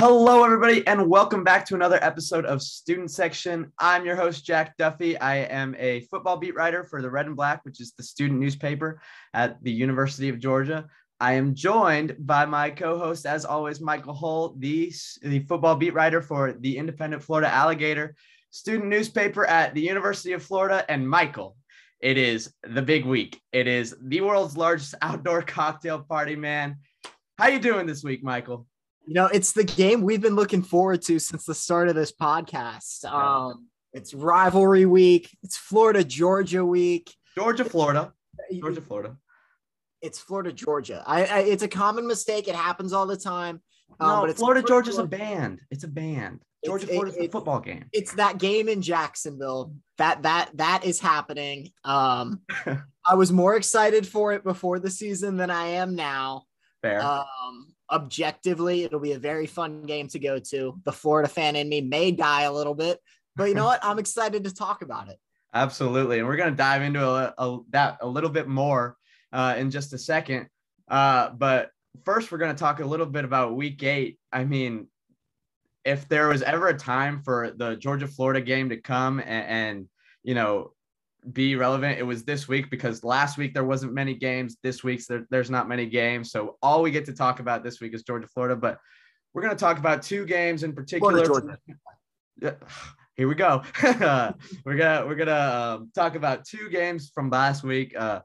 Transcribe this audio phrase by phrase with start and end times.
[0.00, 3.70] Hello, everybody, and welcome back to another episode of Student Section.
[3.78, 5.16] I'm your host, Jack Duffy.
[5.18, 8.40] I am a football beat writer for the Red and Black, which is the student
[8.40, 9.00] newspaper
[9.34, 10.86] at the University of Georgia.
[11.20, 16.20] I am joined by my co-host, as always, Michael Hull, the, the football beat writer
[16.20, 18.16] for the Independent Florida Alligator
[18.50, 20.84] student newspaper at the University of Florida.
[20.88, 21.56] And Michael,
[22.00, 23.40] it is the big week.
[23.52, 26.78] It is the world's largest outdoor cocktail party, man.
[27.38, 28.66] How you doing this week, Michael?
[29.06, 32.10] You know, it's the game we've been looking forward to since the start of this
[32.10, 33.04] podcast.
[33.04, 35.36] Um, it's rivalry week.
[35.42, 37.14] It's Florida Georgia week.
[37.34, 38.12] Georgia, Florida.
[38.52, 39.16] Georgia, Florida.
[40.00, 41.02] It's Florida Georgia.
[41.06, 42.48] I, I it's a common mistake.
[42.48, 43.60] It happens all the time.
[44.00, 45.60] Um, no, but it's Florida Georgia's a band.
[45.70, 46.42] It's a band.
[46.64, 47.84] Georgia Florida's it, a football game.
[47.92, 49.74] It's that game in Jacksonville.
[49.98, 51.72] That that that is happening.
[51.84, 52.40] Um,
[53.06, 56.44] I was more excited for it before the season than I am now.
[56.82, 57.02] Fair.
[57.02, 60.80] Um, objectively, it'll be a very fun game to go to.
[60.84, 62.98] The Florida fan in me may die a little bit,
[63.36, 63.84] but you know what?
[63.84, 65.18] I'm excited to talk about it.
[65.52, 68.96] Absolutely, and we're gonna dive into a, a that a little bit more
[69.32, 70.48] uh, in just a second.
[70.88, 71.70] Uh, but
[72.04, 74.18] first, we're gonna talk a little bit about Week Eight.
[74.32, 74.88] I mean,
[75.84, 79.88] if there was ever a time for the Georgia Florida game to come and, and
[80.24, 80.73] you know
[81.32, 81.98] be relevant.
[81.98, 84.56] It was this week because last week there wasn't many games.
[84.62, 86.30] This week's there, there's not many games.
[86.30, 88.56] So all we get to talk about this week is Georgia, Florida.
[88.56, 88.78] But
[89.32, 91.24] we're going to talk about two games in particular.
[91.24, 91.58] Florida,
[93.16, 93.62] Here we go.
[94.64, 97.94] we're gonna we're gonna um, talk about two games from last week.
[97.96, 98.22] Uh,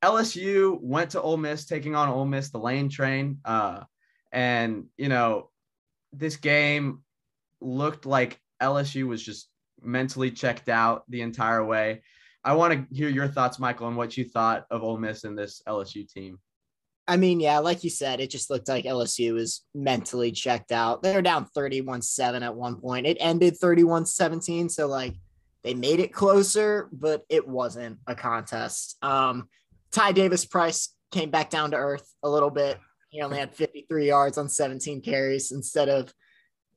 [0.00, 3.82] LSU went to Ole Miss, taking on Ole Miss, the Lane Train, uh,
[4.30, 5.50] and you know
[6.12, 7.02] this game
[7.60, 9.48] looked like LSU was just
[9.82, 12.02] mentally checked out the entire way.
[12.44, 15.36] I want to hear your thoughts, Michael, on what you thought of Ole Miss and
[15.36, 16.38] this LSU team.
[17.06, 21.02] I mean, yeah, like you said, it just looked like LSU was mentally checked out.
[21.02, 23.06] They were down 31 7 at one point.
[23.06, 24.68] It ended 31 17.
[24.68, 25.14] So, like,
[25.64, 28.98] they made it closer, but it wasn't a contest.
[29.02, 29.48] Um,
[29.90, 32.78] Ty Davis Price came back down to earth a little bit.
[33.08, 36.12] He only had 53 yards on 17 carries instead of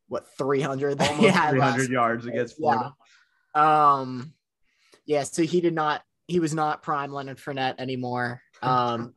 [0.08, 2.94] what 300 Almost 300 yards against Florida.
[3.56, 3.94] Yeah.
[3.96, 4.34] Um,
[5.12, 8.42] yeah, so he did not he was not prime Leonard Fournette anymore.
[8.62, 9.14] Um,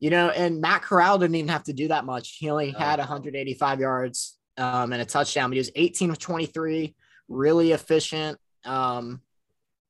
[0.00, 2.36] you know, and Matt Corral didn't even have to do that much.
[2.38, 6.94] He only had 185 yards um, and a touchdown, but he was 18 of 23,
[7.28, 8.38] really efficient.
[8.64, 9.20] Um,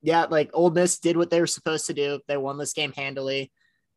[0.03, 2.21] yeah, like Ole Miss did what they were supposed to do.
[2.29, 3.51] They won this game handily.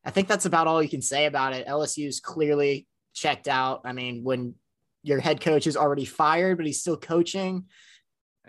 [0.05, 1.67] I think that's about all you can say about it.
[1.67, 3.81] LSU's clearly checked out.
[3.83, 4.55] I mean, when
[5.03, 7.65] your head coach is already fired, but he's still coaching,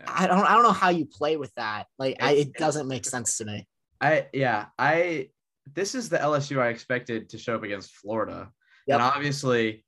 [0.07, 1.87] I don't I don't know how you play with that.
[1.99, 3.67] Like I, it doesn't make sense to me.
[4.01, 5.29] I yeah, I
[5.73, 8.51] this is the LSU I expected to show up against Florida.
[8.87, 8.95] Yep.
[8.95, 9.85] And obviously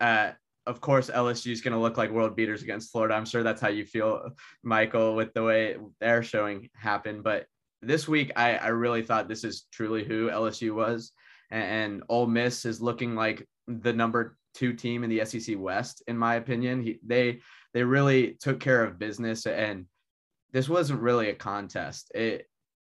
[0.00, 0.32] uh
[0.66, 3.14] of course LSU is going to look like world beaters against Florida.
[3.14, 4.30] I'm sure that's how you feel
[4.62, 7.46] Michael with the way their showing happened, but
[7.82, 11.12] this week I I really thought this is truly who LSU was
[11.50, 16.02] and, and Ole Miss is looking like the number 2 team in the SEC West
[16.06, 16.82] in my opinion.
[16.82, 17.40] He, they
[17.74, 19.86] they really took care of business and
[20.52, 22.12] this wasn't really a contest.
[22.14, 22.46] It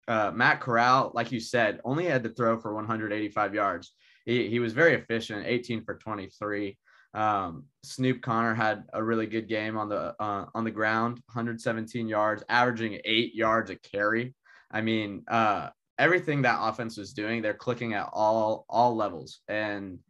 [0.07, 3.93] uh, Matt Corral, like you said, only had to throw for 185 yards.
[4.27, 6.77] He, he was very efficient, 18 for 23.
[7.15, 12.09] Um, Snoop Conner had a really good game on the uh, on the ground, 117
[12.09, 14.35] yards, averaging eight yards a carry.
[14.71, 15.69] I mean, uh,
[15.99, 20.01] everything that offense was doing, they're clicking at all all levels, and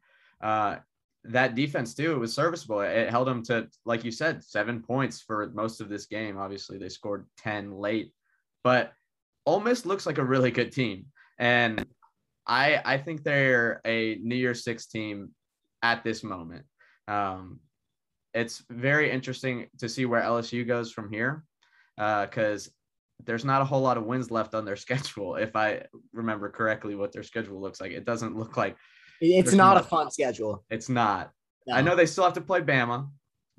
[0.42, 0.76] uh,
[1.24, 2.80] that defense too it was serviceable.
[2.80, 6.38] It held them to, like you said, seven points for most of this game.
[6.38, 8.12] Obviously, they scored ten late,
[8.62, 8.92] but
[9.46, 11.06] Ole Miss looks like a really good team,
[11.38, 11.84] and
[12.46, 15.30] I I think they're a New Year's Six team
[15.82, 16.64] at this moment.
[17.08, 17.60] Um,
[18.34, 21.44] it's very interesting to see where LSU goes from here,
[21.96, 22.70] because uh,
[23.24, 25.36] there's not a whole lot of wins left on their schedule.
[25.36, 28.76] If I remember correctly, what their schedule looks like, it doesn't look like
[29.20, 30.64] it's not, a fun schedule.
[30.70, 31.30] It's not.
[31.66, 31.74] No.
[31.74, 33.08] I know they still have to play Bama.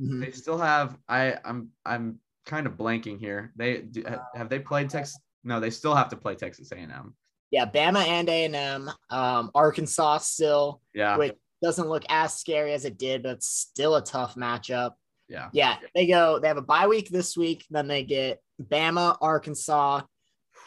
[0.02, 0.22] Mm-hmm.
[0.22, 0.98] They still have.
[1.08, 3.52] I I'm I'm kind of blanking here.
[3.56, 4.04] They do,
[4.36, 5.20] have they played Texas?
[5.44, 7.16] No, they still have to play Texas A&M.
[7.52, 8.90] Yeah, Bama and A&M.
[9.10, 10.82] Um, Arkansas still.
[10.94, 11.18] Yeah.
[11.18, 14.94] Which doesn't look as scary as it did, but it's still a tough matchup.
[15.30, 15.50] Yeah.
[15.54, 15.78] Yeah.
[15.94, 16.40] They go.
[16.40, 17.66] They have a bye week this week.
[17.70, 20.02] Then they get Bama, Arkansas,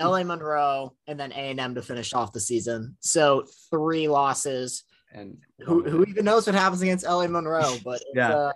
[0.00, 2.97] LA Monroe, and then A&M to finish off the season.
[3.00, 4.85] So three losses.
[5.12, 7.77] And who, who even knows what happens against LA Monroe?
[7.85, 8.53] But yeah, uh,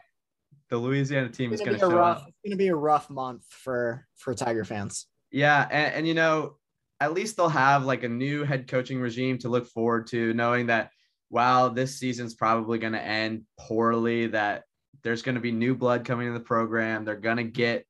[0.68, 2.28] the Louisiana team is going to show rough, up.
[2.28, 5.06] It's going to be a rough month for for Tiger fans.
[5.30, 6.56] Yeah, and, and you know,
[7.00, 10.66] at least they'll have like a new head coaching regime to look forward to, knowing
[10.66, 10.90] that
[11.30, 14.64] while this season's probably going to end poorly, that
[15.02, 17.04] there's going to be new blood coming in the program.
[17.04, 17.86] They're going to get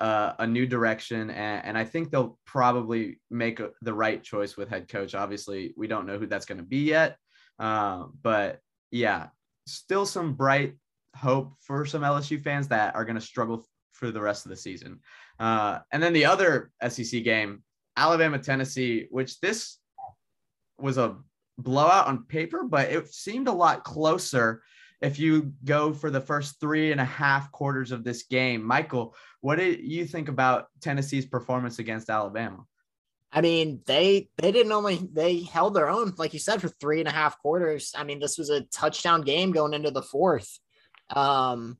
[0.00, 4.56] uh, a new direction, and, and, I think they'll probably make a, the right choice
[4.56, 5.14] with head coach.
[5.14, 7.18] Obviously, we don't know who that's going to be yet,
[7.58, 8.60] uh, but
[8.90, 9.28] yeah,
[9.66, 10.74] still some bright
[11.14, 14.56] hope for some LSU fans that are going to struggle for the rest of the
[14.56, 15.00] season.
[15.38, 17.62] Uh, and then the other SEC game,
[17.96, 19.78] Alabama Tennessee, which this
[20.78, 21.16] was a
[21.58, 24.62] blowout on paper, but it seemed a lot closer
[25.00, 28.62] if you go for the first three and a half quarters of this game.
[28.62, 32.64] Michael, what did you think about Tennessee's performance against Alabama?
[33.32, 36.98] I mean, they they didn't only they held their own, like you said, for three
[36.98, 37.94] and a half quarters.
[37.96, 40.58] I mean, this was a touchdown game going into the fourth.
[41.14, 41.78] Um,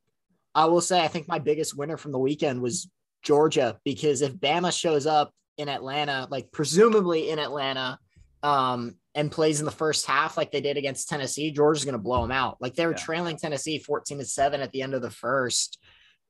[0.54, 2.88] I will say, I think my biggest winner from the weekend was
[3.22, 7.98] Georgia because if Bama shows up in Atlanta, like presumably in Atlanta,
[8.42, 11.98] um, and plays in the first half like they did against Tennessee, Georgia's going to
[11.98, 12.58] blow them out.
[12.60, 12.98] Like they were yeah.
[12.98, 15.78] trailing Tennessee 14 to 7 at the end of the first.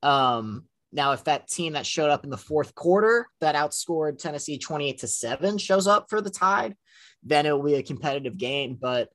[0.01, 4.57] Um, now, if that team that showed up in the fourth quarter that outscored Tennessee
[4.57, 6.75] 28 to 7 shows up for the tide,
[7.23, 8.77] then it will be a competitive game.
[8.79, 9.09] But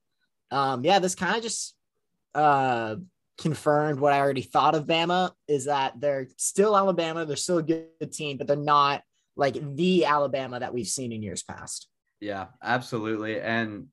[0.51, 1.75] um, yeah, this kind of just
[2.35, 2.97] uh,
[3.37, 7.27] confirmed what I already thought of Bama is that they're still Alabama.
[7.27, 9.03] They're still a good team, but they're not
[9.37, 11.89] like the Alabama that we've seen in years past.
[12.21, 13.41] Yeah, absolutely.
[13.41, 13.89] And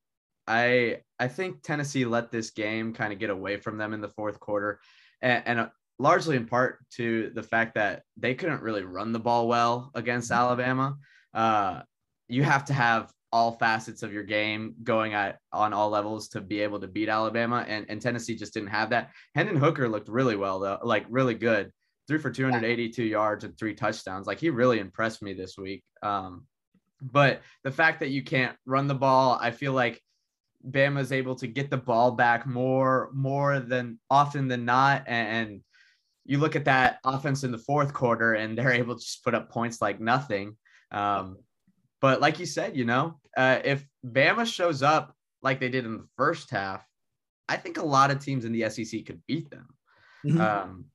[0.48, 4.10] I I think Tennessee let this game kind of get away from them in the
[4.10, 4.80] fourth quarter,
[5.22, 9.20] and, and uh, largely in part to the fact that they couldn't really run the
[9.20, 10.42] ball well against mm-hmm.
[10.42, 10.98] Alabama.
[11.34, 11.82] Uh,
[12.28, 16.40] you have to have all facets of your game going at on all levels to
[16.40, 19.12] be able to beat Alabama, and, and Tennessee just didn't have that.
[19.36, 21.72] Hendon Hooker looked really well though, like really good.
[22.08, 24.28] Threw for 282 yards and three touchdowns.
[24.28, 25.84] Like he really impressed me this week.
[26.02, 26.46] Um,
[27.12, 30.02] but the fact that you can't run the ball, I feel like
[30.70, 35.04] Bama's able to get the ball back more more than often than not.
[35.08, 35.62] And
[36.26, 39.36] you look at that offense in the fourth quarter, and they're able to just put
[39.36, 40.56] up points like nothing.
[40.92, 41.38] Um,
[42.02, 45.98] but like you said, you know, uh, if Bama shows up like they did in
[45.98, 46.86] the first half,
[47.50, 49.68] I think a lot of teams in the SEC could beat them.
[50.26, 50.40] Mm-hmm.
[50.40, 50.86] Um,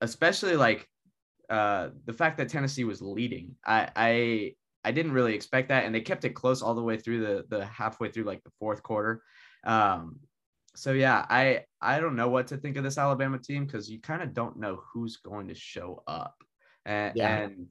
[0.00, 0.88] especially like
[1.50, 3.56] uh, the fact that Tennessee was leading.
[3.64, 4.52] I, I
[4.86, 7.44] I didn't really expect that, and they kept it close all the way through the
[7.48, 9.20] the halfway through like the fourth quarter.
[9.64, 10.20] Um,
[10.76, 14.00] so yeah, I I don't know what to think of this Alabama team because you
[14.00, 16.36] kind of don't know who's going to show up,
[16.84, 17.36] and, yeah.
[17.38, 17.66] and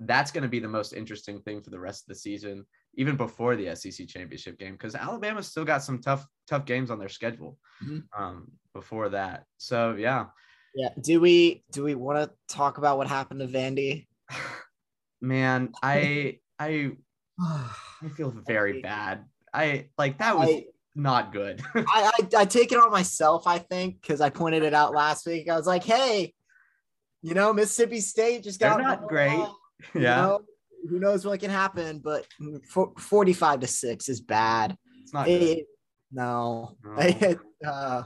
[0.00, 3.16] that's going to be the most interesting thing for the rest of the season, even
[3.16, 7.08] before the SEC championship game, because Alabama's still got some tough tough games on their
[7.08, 8.22] schedule mm-hmm.
[8.22, 9.44] um, before that.
[9.56, 10.26] So yeah,
[10.74, 10.90] yeah.
[11.00, 14.06] Do we do we want to talk about what happened to Vandy?
[15.20, 16.92] man, I I
[17.40, 19.24] I feel very bad.
[19.52, 20.64] I like that was I,
[20.94, 21.62] not good.
[21.74, 25.26] I, I, I take it on myself, I think, because I pointed it out last
[25.26, 25.48] week.
[25.48, 26.34] I was like, hey,
[27.22, 29.46] you know, Mississippi State just got They're not great.
[29.94, 30.16] yeah.
[30.16, 30.40] Know,
[30.88, 32.26] who knows what can happen, but
[32.98, 34.76] 45 to 6 is bad.
[35.02, 35.66] It's not it,
[36.12, 36.76] no.
[36.84, 37.36] no.
[37.66, 38.02] uh,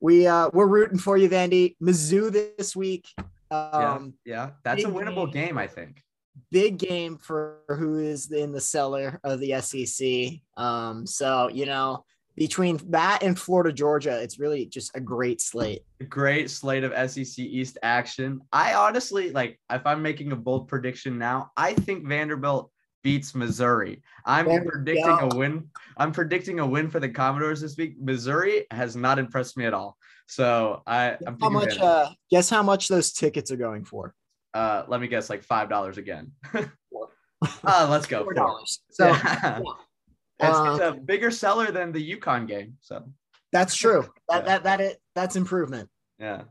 [0.00, 1.76] we uh we're rooting for you, Vandy.
[1.82, 3.06] Mizzou this week.
[3.50, 6.02] Um, yeah, yeah, that's a winnable game, game I think
[6.50, 10.40] big game for who is in the cellar of the SEC.
[10.56, 12.04] Um, so you know,
[12.36, 15.82] between that and Florida, Georgia, it's really just a great slate.
[16.00, 18.40] A great slate of SEC East action.
[18.52, 22.70] I honestly like if I'm making a bold prediction now, I think Vanderbilt
[23.02, 24.02] beats Missouri.
[24.24, 25.68] I'm predicting a win.
[25.96, 27.96] I'm predicting a win for the Commodores this week.
[28.00, 29.96] Missouri has not impressed me at all.
[30.26, 31.78] So I, I'm how much?
[31.78, 34.14] Uh, guess how much those tickets are going for?
[34.54, 36.32] Uh, let me guess, like five dollars again.
[36.54, 38.22] uh, let's go.
[38.24, 38.80] Four dollars.
[38.90, 39.58] So yeah.
[40.40, 42.74] it's, uh, it's, a bigger seller than the UConn game.
[42.80, 43.04] So
[43.52, 44.08] that's true.
[44.28, 44.48] That yeah.
[44.48, 45.88] that that it that's improvement.
[46.18, 46.42] Yeah.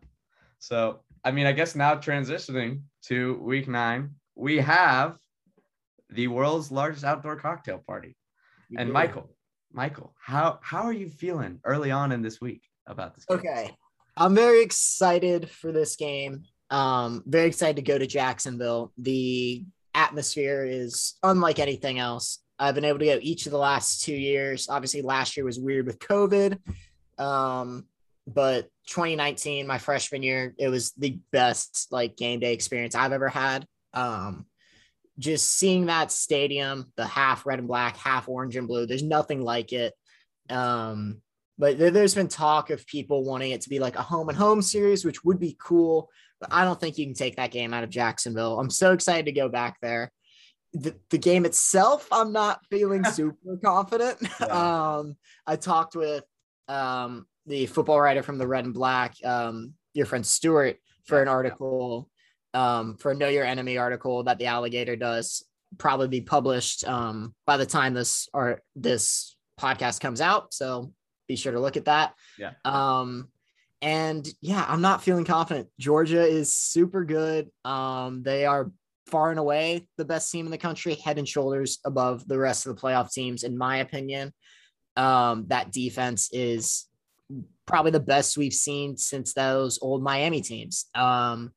[0.59, 5.17] So I mean, I guess now transitioning to week nine, we have
[6.09, 8.15] the world's largest outdoor cocktail party.
[8.77, 9.29] and Michael,
[9.71, 13.25] Michael, how how are you feeling early on in this week about this?
[13.25, 13.37] Game?
[13.39, 13.71] Okay.
[14.17, 16.43] I'm very excited for this game.
[16.71, 18.93] Um, very excited to go to Jacksonville.
[18.97, 22.39] The atmosphere is unlike anything else.
[22.57, 24.69] I've been able to go each of the last two years.
[24.69, 26.57] Obviously, last year was weird with COVID.
[27.19, 27.85] Um,
[28.25, 33.29] but 2019, my freshman year, it was the best like game day experience I've ever
[33.29, 33.65] had.
[33.93, 34.45] Um,
[35.19, 39.41] just seeing that stadium, the half red and black, half orange and blue, there's nothing
[39.41, 39.93] like it.
[40.49, 41.21] Um,
[41.57, 44.61] but there's been talk of people wanting it to be like a home and home
[44.61, 46.09] series, which would be cool
[46.49, 48.59] I don't think you can take that game out of Jacksonville.
[48.59, 50.11] I'm so excited to go back there.
[50.73, 54.17] The, the game itself, I'm not feeling super confident.
[54.39, 54.45] Yeah.
[54.97, 56.23] Um, I talked with
[56.67, 61.27] um, the football writer from the Red and Black, um, your friend Stuart for an
[61.27, 62.09] article
[62.53, 65.43] um, for a Know Your Enemy article that the Alligator does
[65.77, 70.53] probably be published um, by the time this or this podcast comes out.
[70.53, 70.93] So
[71.27, 72.13] be sure to look at that.
[72.37, 72.51] Yeah.
[72.65, 73.29] Um,
[73.81, 75.67] and yeah, I'm not feeling confident.
[75.79, 77.49] Georgia is super good.
[77.65, 78.71] Um, they are
[79.07, 82.65] far and away the best team in the country, head and shoulders above the rest
[82.65, 84.33] of the playoff teams, in my opinion.
[84.95, 86.85] Um, that defense is
[87.65, 90.85] probably the best we've seen since those old Miami teams.
[90.93, 91.51] Um,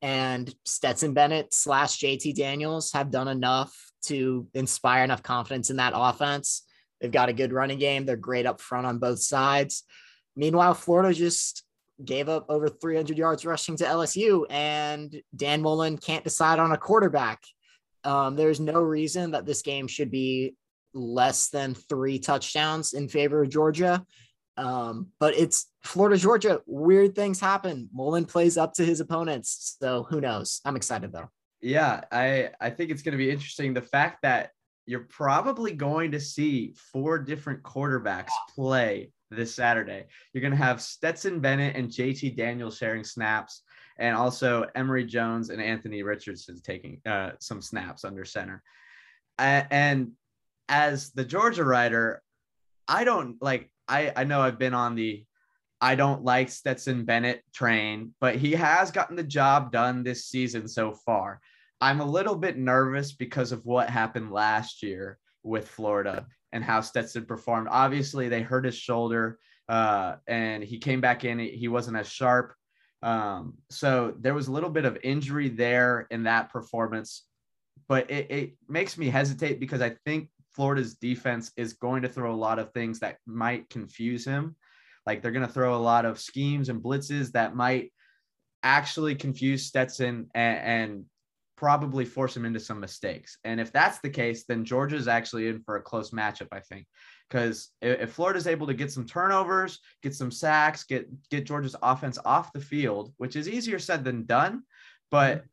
[0.00, 5.92] and Stetson Bennett slash JT Daniels have done enough to inspire enough confidence in that
[5.94, 6.62] offense.
[7.00, 8.06] They've got a good running game.
[8.06, 9.84] They're great up front on both sides.
[10.36, 11.64] Meanwhile, Florida just
[12.04, 16.78] gave up over 300 yards rushing to LSU, and Dan Mullen can't decide on a
[16.78, 17.42] quarterback.
[18.04, 20.54] Um, there's no reason that this game should be
[20.94, 24.04] less than three touchdowns in favor of Georgia.
[24.56, 26.60] Um, but it's Florida, Georgia.
[26.66, 27.88] Weird things happen.
[27.92, 29.76] Mullen plays up to his opponents.
[29.80, 30.60] So who knows?
[30.64, 31.28] I'm excited though.
[31.60, 33.74] Yeah, I, I think it's going to be interesting.
[33.74, 34.50] The fact that
[34.86, 40.06] you're probably going to see four different quarterbacks play this Saturday.
[40.32, 43.62] You're going to have Stetson Bennett and JT Daniels sharing snaps,
[43.98, 48.62] and also Emory Jones and Anthony Richardson taking uh, some snaps under center.
[49.38, 50.12] And
[50.68, 52.22] as the Georgia writer,
[52.86, 55.24] I don't like I I know I've been on the
[55.80, 60.66] I don't like Stetson Bennett train, but he has gotten the job done this season
[60.66, 61.40] so far.
[61.80, 66.80] I'm a little bit nervous because of what happened last year with Florida and how
[66.80, 67.68] Stetson performed.
[67.70, 69.38] Obviously, they hurt his shoulder
[69.68, 71.38] uh, and he came back in.
[71.38, 72.54] He wasn't as sharp.
[73.02, 77.24] Um, so there was a little bit of injury there in that performance,
[77.86, 82.34] but it, it makes me hesitate because I think Florida's defense is going to throw
[82.34, 84.56] a lot of things that might confuse him.
[85.06, 87.92] Like they're going to throw a lot of schemes and blitzes that might
[88.62, 91.04] actually confuse Stetson and, and
[91.58, 93.36] probably force him into some mistakes.
[93.42, 96.86] And if that's the case, then Georgia's actually in for a close matchup, I think.
[97.28, 102.16] Because if Florida's able to get some turnovers, get some sacks, get get Georgia's offense
[102.24, 104.62] off the field, which is easier said than done,
[105.10, 105.44] but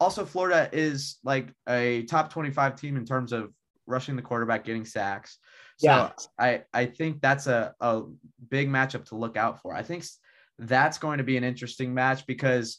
[0.00, 3.52] also Florida is like a top 25 team in terms of
[3.86, 5.38] rushing the quarterback, getting sacks.
[5.76, 6.10] So yeah.
[6.38, 8.02] I, I think that's a, a
[8.48, 9.74] big matchup to look out for.
[9.74, 10.04] I think
[10.58, 12.78] that's going to be an interesting match because,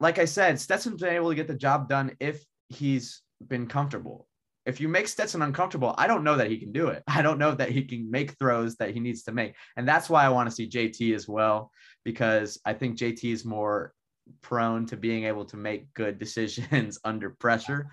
[0.00, 4.26] like I said, Stetson's been able to get the job done if he's been comfortable.
[4.66, 7.02] If you make Stetson uncomfortable, I don't know that he can do it.
[7.08, 9.54] I don't know that he can make throws that he needs to make.
[9.76, 11.70] And that's why I want to see JT as well,
[12.04, 13.92] because I think JT is more
[14.42, 17.90] prone to being able to make good decisions under pressure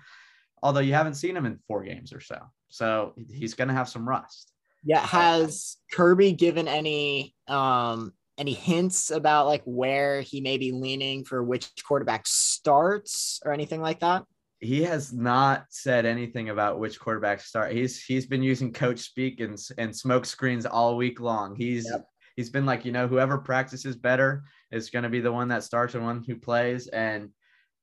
[0.62, 2.40] although you haven't seen him in four games or so.
[2.68, 4.52] So he's going to have some rust.
[4.84, 5.00] Yeah.
[5.00, 11.42] Has Kirby given any um any hints about like where he may be leaning for
[11.42, 14.24] which quarterback starts or anything like that?
[14.60, 17.72] He has not said anything about which quarterback start.
[17.72, 21.54] He's he's been using coach speak and and smoke screens all week long.
[21.56, 22.06] He's yep.
[22.36, 25.62] he's been like, you know, whoever practices better is going to be the one that
[25.62, 27.30] starts and one who plays and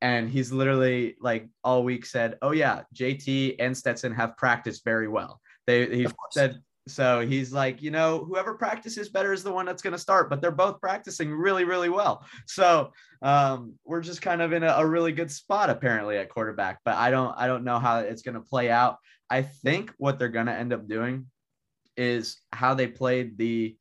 [0.01, 5.07] and he's literally like all week said, "Oh yeah, JT and Stetson have practiced very
[5.07, 9.65] well." They he said so he's like, you know, whoever practices better is the one
[9.65, 12.25] that's going to start, but they're both practicing really, really well.
[12.45, 16.79] So um, we're just kind of in a, a, really good spot apparently at quarterback,
[16.83, 18.97] but I don't, I don't know how it's going to play out.
[19.29, 21.27] I think what they're going to end up doing
[21.95, 23.77] is how they played the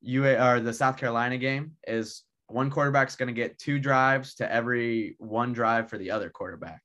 [0.00, 4.50] UA or the South Carolina game is one quarterback's going to get two drives to
[4.50, 6.80] every one drive for the other quarterback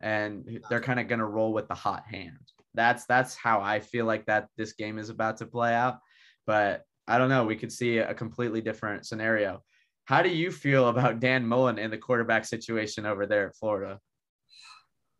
[0.00, 3.80] and they're kind of going to roll with the hot hand that's that's how i
[3.80, 5.98] feel like that this game is about to play out
[6.46, 9.62] but i don't know we could see a completely different scenario
[10.04, 13.98] how do you feel about dan mullen in the quarterback situation over there at florida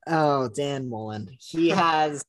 [0.06, 2.24] oh dan mullen he has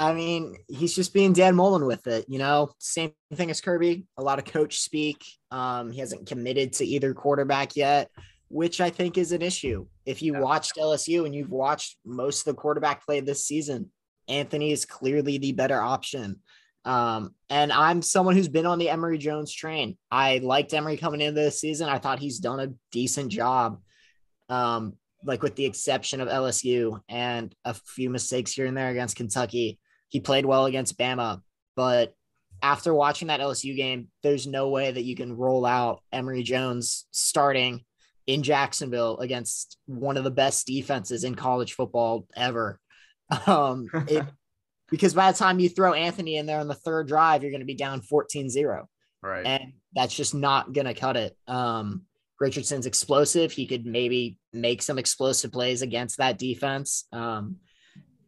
[0.00, 2.70] I mean, he's just being Dan Mullen with it, you know.
[2.78, 4.06] Same thing as Kirby.
[4.16, 5.22] A lot of coach speak.
[5.50, 8.10] Um, he hasn't committed to either quarterback yet,
[8.48, 9.86] which I think is an issue.
[10.06, 13.90] If you watched LSU and you've watched most of the quarterback play this season,
[14.30, 16.40] Anthony is clearly the better option.
[16.84, 19.98] Um, and I'm someone who's been on the Emory Jones train.
[20.10, 21.88] I liked Emory coming into this season.
[21.88, 23.80] I thought he's done a decent job.
[24.48, 24.94] Um,
[25.24, 29.78] like with the exception of LSU and a few mistakes here and there against Kentucky.
[30.08, 31.42] He played well against Bama,
[31.76, 32.14] but
[32.62, 37.06] after watching that LSU game, there's no way that you can roll out Emory Jones
[37.10, 37.84] starting
[38.26, 42.78] in Jacksonville against one of the best defenses in college football ever.
[43.46, 44.26] Um, it,
[44.90, 47.60] because by the time you throw Anthony in there on the third drive, you're going
[47.60, 48.88] to be down 14 0.
[49.22, 49.46] Right.
[49.46, 51.36] And that's just not going to cut it.
[51.46, 52.02] Um,
[52.40, 53.52] Richardson's explosive.
[53.52, 57.06] He could maybe make some explosive plays against that defense.
[57.12, 57.56] Um,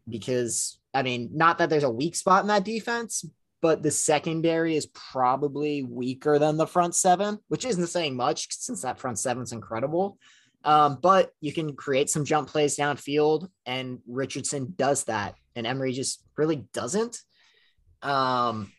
[0.08, 3.24] because I mean, not that there's a weak spot in that defense,
[3.62, 8.82] but the secondary is probably weaker than the front seven, which isn't saying much since
[8.82, 10.18] that front seven's incredible.
[10.64, 15.92] Um, but you can create some jump plays downfield, and Richardson does that, and Emory
[15.92, 17.18] just really doesn't.
[18.02, 18.72] Um,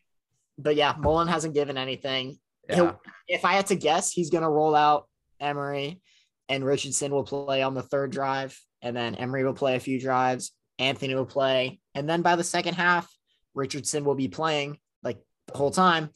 [0.58, 2.38] but yeah, Mullen hasn't given anything.
[2.70, 2.94] Yeah.
[3.28, 5.08] If I had to guess, he's going to roll out
[5.40, 6.02] Emory,
[6.48, 10.00] and Richardson will play on the third drive, and then Emory will play a few
[10.00, 10.52] drives.
[10.80, 13.12] Anthony will play, and then by the second half,
[13.54, 16.10] Richardson will be playing like the whole time,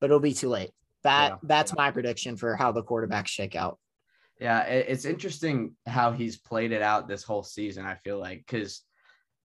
[0.00, 0.70] but it'll be too late.
[1.04, 1.36] That yeah.
[1.42, 3.78] that's my prediction for how the quarterbacks shake out.
[4.42, 7.86] Yeah, it's interesting how he's played it out this whole season.
[7.86, 8.82] I feel like because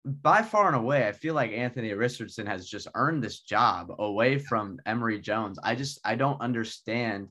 [0.02, 4.38] by far and away, I feel like Anthony Richardson has just earned this job away
[4.38, 5.59] from Emory Jones.
[5.62, 7.28] I just I don't understand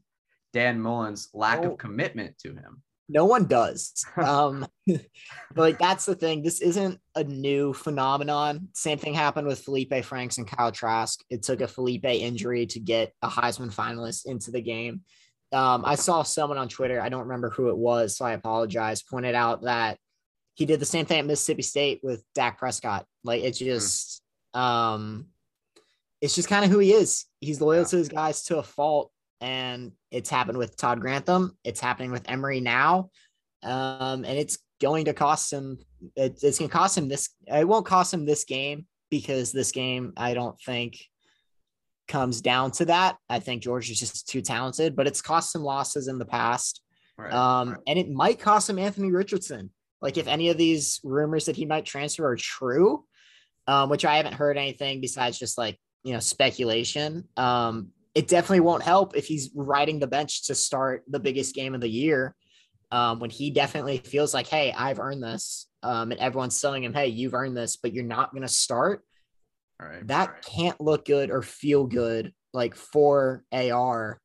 [0.54, 2.84] Dan Mullen's lack of commitment to him.
[3.10, 4.06] No one does.
[4.18, 5.02] Um, but
[5.56, 6.44] like that's the thing.
[6.44, 8.68] This isn't a new phenomenon.
[8.74, 11.24] Same thing happened with Felipe Franks and Kyle Trask.
[11.32, 15.02] It took a Felipe injury to get a Heisman finalist into the game.
[15.54, 19.02] Um, I saw someone on Twitter, I don't remember who it was, so I apologize,
[19.02, 19.98] pointed out that
[20.56, 23.06] he did the same thing at Mississippi State with Dak Prescott.
[23.24, 23.66] Like it's hmm.
[23.66, 24.24] just
[24.56, 24.60] mm.
[24.60, 25.28] um
[26.20, 27.26] it's just kind of who he is.
[27.42, 27.88] He's loyal yeah.
[27.88, 29.12] to his guys to a fault.
[29.40, 31.56] And it's happened with Todd Grantham.
[31.64, 33.12] It's happening with Emory now.
[33.62, 35.78] Um, and it's going to cost him
[36.16, 40.14] it, it's gonna cost him this it won't cost him this game because this game
[40.18, 40.98] I don't think
[42.08, 43.18] comes down to that.
[43.30, 46.82] I think George is just too talented, but it's cost him losses in the past.
[47.18, 47.80] Right, um, right.
[47.88, 49.72] And it might cost him Anthony Richardson.
[50.02, 53.04] Like if any of these rumors that he might transfer are true,
[53.68, 57.26] um, which I haven't heard anything besides just like you know speculation.
[57.36, 61.76] Um, it definitely won't help if he's riding the bench to start the biggest game
[61.76, 62.36] of the year.
[62.90, 66.94] Um, when he definitely feels like, hey, I've earned this, um, and everyone's telling him,
[66.94, 69.04] hey, you've earned this, but you're not going to start.
[69.80, 70.42] Right, that right.
[70.42, 74.20] can't look good or feel good like for AR,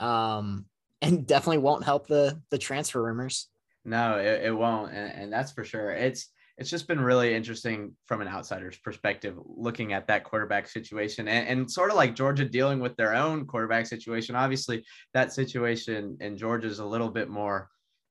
[0.00, 0.66] um,
[1.02, 3.48] and definitely won't help the the transfer rumors.
[3.84, 5.90] No, it, it won't, and, and that's for sure.
[5.92, 11.28] It's it's just been really interesting from an outsider's perspective looking at that quarterback situation
[11.28, 14.34] and, and, sort of like Georgia dealing with their own quarterback situation.
[14.34, 14.84] Obviously,
[15.14, 17.70] that situation in Georgia is a little bit more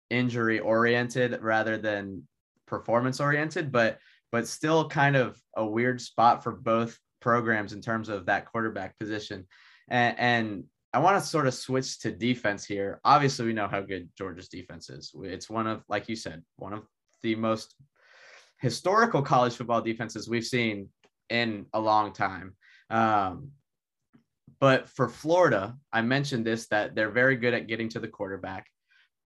[0.10, 2.26] injury oriented rather than
[2.66, 4.00] performance oriented, but
[4.32, 8.98] but still kind of a weird spot for both programs in terms of that quarterback
[9.00, 9.48] position.
[9.90, 10.64] And, and
[10.94, 13.00] I want to sort of switch to defense here.
[13.04, 15.12] Obviously, we know how good Georgia's defense is.
[15.24, 16.84] It's one of, like you said, one of
[17.24, 17.76] the most
[18.60, 20.90] historical college football defenses we've seen
[21.30, 22.56] in a long time.
[22.90, 23.52] Um,
[24.60, 28.66] but for Florida, I mentioned this that they're very good at getting to the quarterback.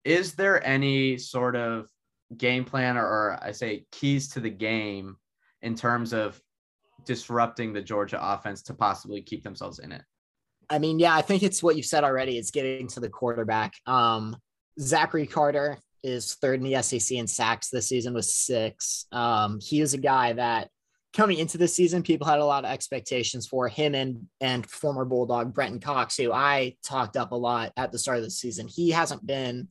[0.06, 1.88] Is there any sort of
[2.36, 5.16] game plan or, or I say keys to the game
[5.62, 6.42] in terms of
[7.06, 10.02] disrupting the Georgia offense to possibly keep themselves in it?
[10.70, 12.38] I mean, yeah, I think it's what you've said already.
[12.38, 13.74] It's getting to the quarterback.
[13.86, 14.36] Um,
[14.80, 19.06] Zachary Carter is third in the SEC in sacks this season with six.
[19.12, 20.70] Um, he is a guy that
[21.14, 25.06] coming into the season, people had a lot of expectations for him and and former
[25.06, 28.68] Bulldog Brenton Cox, who I talked up a lot at the start of the season.
[28.68, 29.70] He hasn't been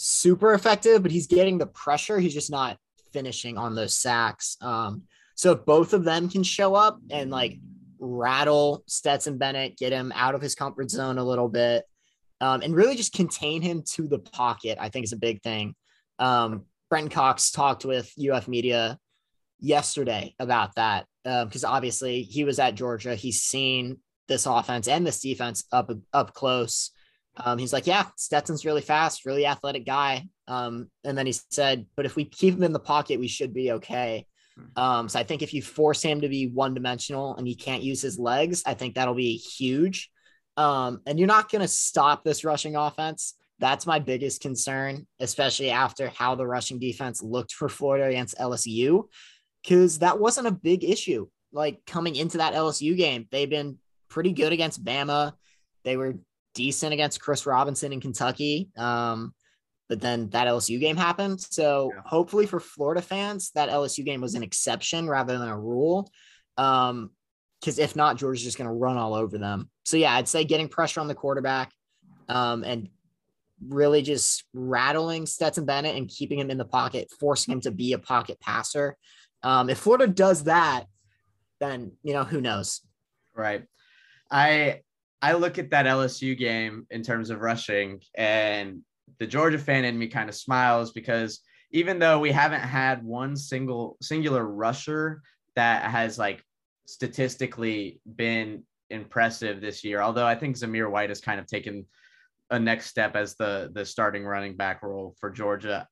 [0.00, 2.18] super effective, but he's getting the pressure.
[2.18, 2.78] He's just not
[3.12, 4.56] finishing on those sacks.
[4.62, 5.02] Um,
[5.34, 7.58] so if both of them can show up and like
[7.98, 11.84] rattle Stetson Bennett, get him out of his comfort zone a little bit,
[12.40, 15.74] um, and really just contain him to the pocket, I think is a big thing.
[16.18, 18.98] Um, Brent Cox talked with UF Media
[19.60, 23.14] yesterday about that because um, obviously he was at Georgia.
[23.14, 26.90] He's seen this offense and this defense up up close.
[27.36, 30.26] Um, he's like, yeah, Stetson's really fast, really athletic guy.
[30.48, 33.54] Um, and then he said, but if we keep him in the pocket, we should
[33.54, 34.26] be okay.
[34.56, 34.82] Hmm.
[34.82, 37.82] Um, so I think if you force him to be one dimensional and he can't
[37.82, 40.10] use his legs, I think that'll be huge.
[40.56, 43.34] Um, and you're not going to stop this rushing offense.
[43.60, 49.04] That's my biggest concern, especially after how the rushing defense looked for Florida against LSU,
[49.62, 51.28] because that wasn't a big issue.
[51.52, 55.34] Like coming into that LSU game, they've been pretty good against Bama.
[55.84, 56.16] They were
[56.54, 58.70] decent against Chris Robinson in Kentucky.
[58.76, 59.34] Um,
[59.88, 61.40] but then that LSU game happened.
[61.40, 62.02] So yeah.
[62.06, 66.10] hopefully for Florida fans, that LSU game was an exception rather than a rule.
[66.56, 67.10] Um,
[67.60, 69.68] because if not, Georgia's just going to run all over them.
[69.84, 71.72] So yeah, I'd say getting pressure on the quarterback,
[72.28, 72.88] um, and
[73.68, 77.92] really just rattling Stetson Bennett and keeping him in the pocket, forcing him to be
[77.92, 78.96] a pocket passer.
[79.42, 80.84] Um, if Florida does that,
[81.58, 82.80] then you know who knows.
[83.34, 83.64] Right.
[84.30, 84.80] I
[85.22, 88.82] I look at that LSU game in terms of rushing, and
[89.18, 91.40] the Georgia fan in me kind of smiles because
[91.72, 95.22] even though we haven't had one single singular rusher
[95.56, 96.42] that has like
[96.86, 101.86] statistically been impressive this year, although I think Zamir White has kind of taken
[102.50, 105.86] a next step as the the starting running back role for Georgia.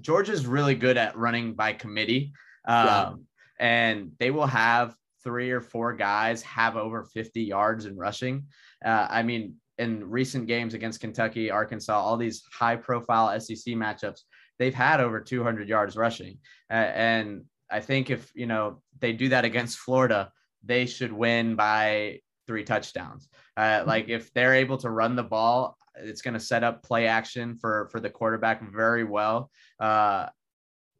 [0.00, 2.32] Georgia's really good at running by committee.
[2.66, 3.12] Um, yeah.
[3.58, 8.46] and they will have three or four guys have over 50 yards in rushing.
[8.84, 14.20] Uh, I mean, in recent games against Kentucky, Arkansas, all these high profile SEC matchups,
[14.58, 16.38] they've had over 200 yards rushing.
[16.70, 21.56] Uh, and I think if, you know, they do that against Florida, they should win
[21.56, 23.28] by three touchdowns.
[23.56, 23.88] Uh, mm-hmm.
[23.88, 27.56] like if they're able to run the ball, it's going to set up play action
[27.60, 29.50] for for the quarterback very well.
[29.78, 30.26] Uh,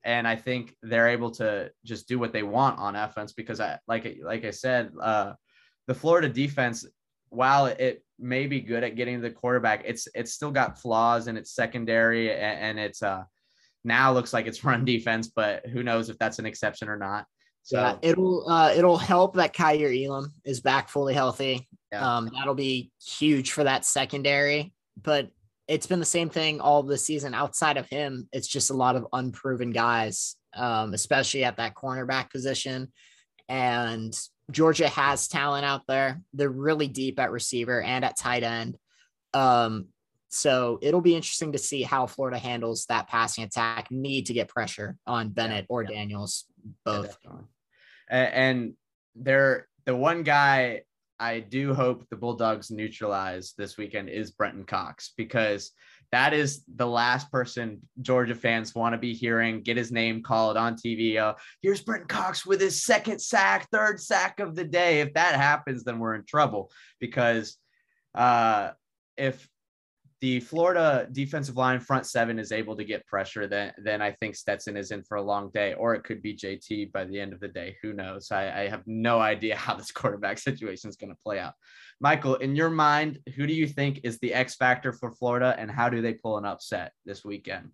[0.04, 3.78] and I think they're able to just do what they want on offense because I
[3.86, 5.34] like like I said, uh,
[5.86, 6.86] the Florida defense,
[7.28, 11.36] while it may be good at getting the quarterback, it's it's still got flaws in
[11.36, 13.24] its secondary and, and it's uh
[13.84, 17.26] now looks like it's run defense, but who knows if that's an exception or not.
[17.62, 21.68] So yeah, it'll uh, it'll help that Kaiir Elam is back fully healthy.
[21.92, 22.16] Yeah.
[22.16, 24.72] Um, that'll be huge for that secondary.
[25.02, 25.30] But
[25.70, 27.32] it's been the same thing all the season.
[27.32, 32.28] Outside of him, it's just a lot of unproven guys, um, especially at that cornerback
[32.28, 32.90] position.
[33.48, 34.12] And
[34.50, 36.20] Georgia has talent out there.
[36.34, 38.76] They're really deep at receiver and at tight end.
[39.32, 39.86] Um,
[40.28, 43.92] so it'll be interesting to see how Florida handles that passing attack.
[43.92, 45.90] Need to get pressure on Bennett or yeah.
[45.90, 46.46] Daniels,
[46.84, 47.16] both.
[47.24, 48.74] Yeah, and
[49.14, 50.82] they're the one guy
[51.20, 55.72] I do hope the Bulldogs neutralize this weekend is Brenton Cox because
[56.12, 60.56] that is the last person Georgia fans want to be hearing get his name called
[60.56, 61.18] on TV.
[61.18, 65.02] Uh, here's Brenton Cox with his second sack, third sack of the day.
[65.02, 67.58] If that happens, then we're in trouble because
[68.14, 68.70] uh,
[69.18, 69.46] if
[70.20, 74.36] the Florida defensive line front seven is able to get pressure, then then I think
[74.36, 77.32] Stetson is in for a long day, or it could be JT by the end
[77.32, 77.76] of the day.
[77.82, 78.30] Who knows?
[78.30, 81.54] I, I have no idea how this quarterback situation is going to play out.
[82.00, 85.70] Michael, in your mind, who do you think is the X factor for Florida, and
[85.70, 87.70] how do they pull an upset this weekend?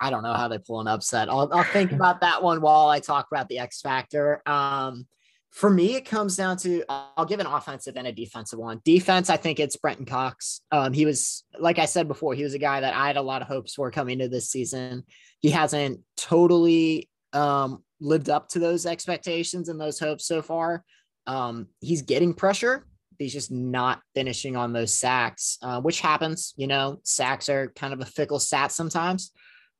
[0.00, 1.28] I don't know how they pull an upset.
[1.28, 4.42] I'll, I'll think about that one while I talk about the X factor.
[4.46, 5.06] Um,
[5.50, 8.80] for me, it comes down to I'll give an offensive and a defensive one.
[8.84, 10.60] Defense, I think it's Brenton Cox.
[10.70, 13.22] Um, he was, like I said before, he was a guy that I had a
[13.22, 15.04] lot of hopes for coming into this season.
[15.40, 20.84] He hasn't totally um, lived up to those expectations and those hopes so far.
[21.26, 22.86] Um, he's getting pressure.
[23.18, 26.54] He's just not finishing on those sacks, uh, which happens.
[26.56, 29.32] You know, sacks are kind of a fickle stat sometimes.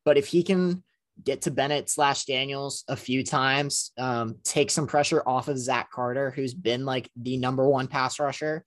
[0.04, 0.82] But if he can
[1.24, 5.90] get to Bennett slash Daniels a few times, um, take some pressure off of Zach
[5.90, 8.64] Carter, who's been like the number one pass rusher,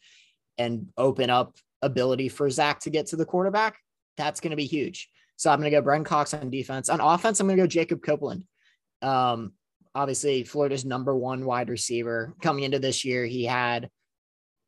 [0.58, 3.78] and open up ability for Zach to get to the quarterback.
[4.18, 5.10] That's going to be huge.
[5.38, 6.90] So I'm going to go Brenton Cox on defense.
[6.90, 8.44] On offense, I'm going to go Jacob Copeland.
[9.02, 9.54] Um,
[9.96, 13.26] obviously, Florida's number one wide receiver coming into this year.
[13.26, 13.90] He had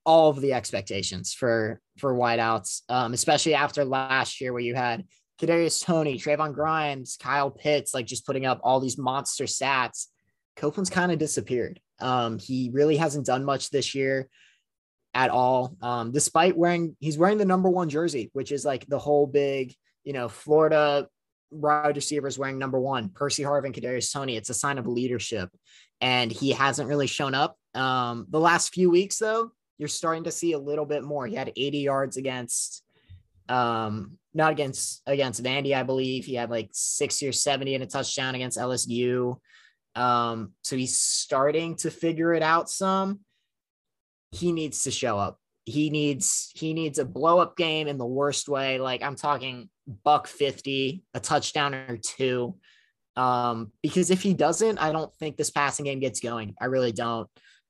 [0.06, 5.06] all of the expectations for for wideouts, um, especially after last year where you had
[5.44, 10.08] Kadarius Toney, Trevon Grimes, Kyle Pitts, like just putting up all these monster stats.
[10.56, 11.80] Copeland's kind of disappeared.
[12.00, 14.30] Um, he really hasn't done much this year
[15.14, 15.76] at all.
[15.82, 19.74] Um, despite wearing, he's wearing the number one jersey, which is like the whole big,
[20.04, 21.08] you know, Florida
[21.52, 24.38] wide receivers wearing number one, Percy Harvin, Kadarius Toney.
[24.38, 25.50] It's a sign of leadership,
[26.02, 27.58] and he hasn't really shown up.
[27.74, 31.28] Um, the last few weeks, though, you're starting to see a little bit more.
[31.28, 32.83] He had 80 yards against
[33.50, 36.26] um, not against against Vandy, I believe.
[36.26, 39.38] He had like 60 or 70 and a touchdown against LSU.
[39.96, 43.20] Um, so he's starting to figure it out some.
[44.32, 45.40] He needs to show up.
[45.66, 48.80] He needs he needs a blow up game in the worst way.
[48.80, 49.70] Like I'm talking
[50.04, 52.56] buck 50, a touchdown or two.
[53.16, 56.56] Um, because if he doesn't, I don't think this passing game gets going.
[56.60, 57.30] I really don't.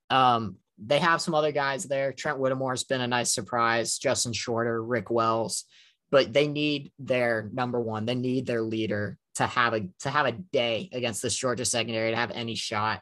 [0.10, 2.14] Um, they have some other guys there.
[2.14, 3.98] Trent Whittemore's been a nice surprise.
[3.98, 5.66] Justin Shorter, Rick Wells,
[6.12, 8.06] but they need their number one.
[8.06, 12.12] They need their leader to have a to have a day against this Georgia secondary
[12.12, 13.02] to have any shot.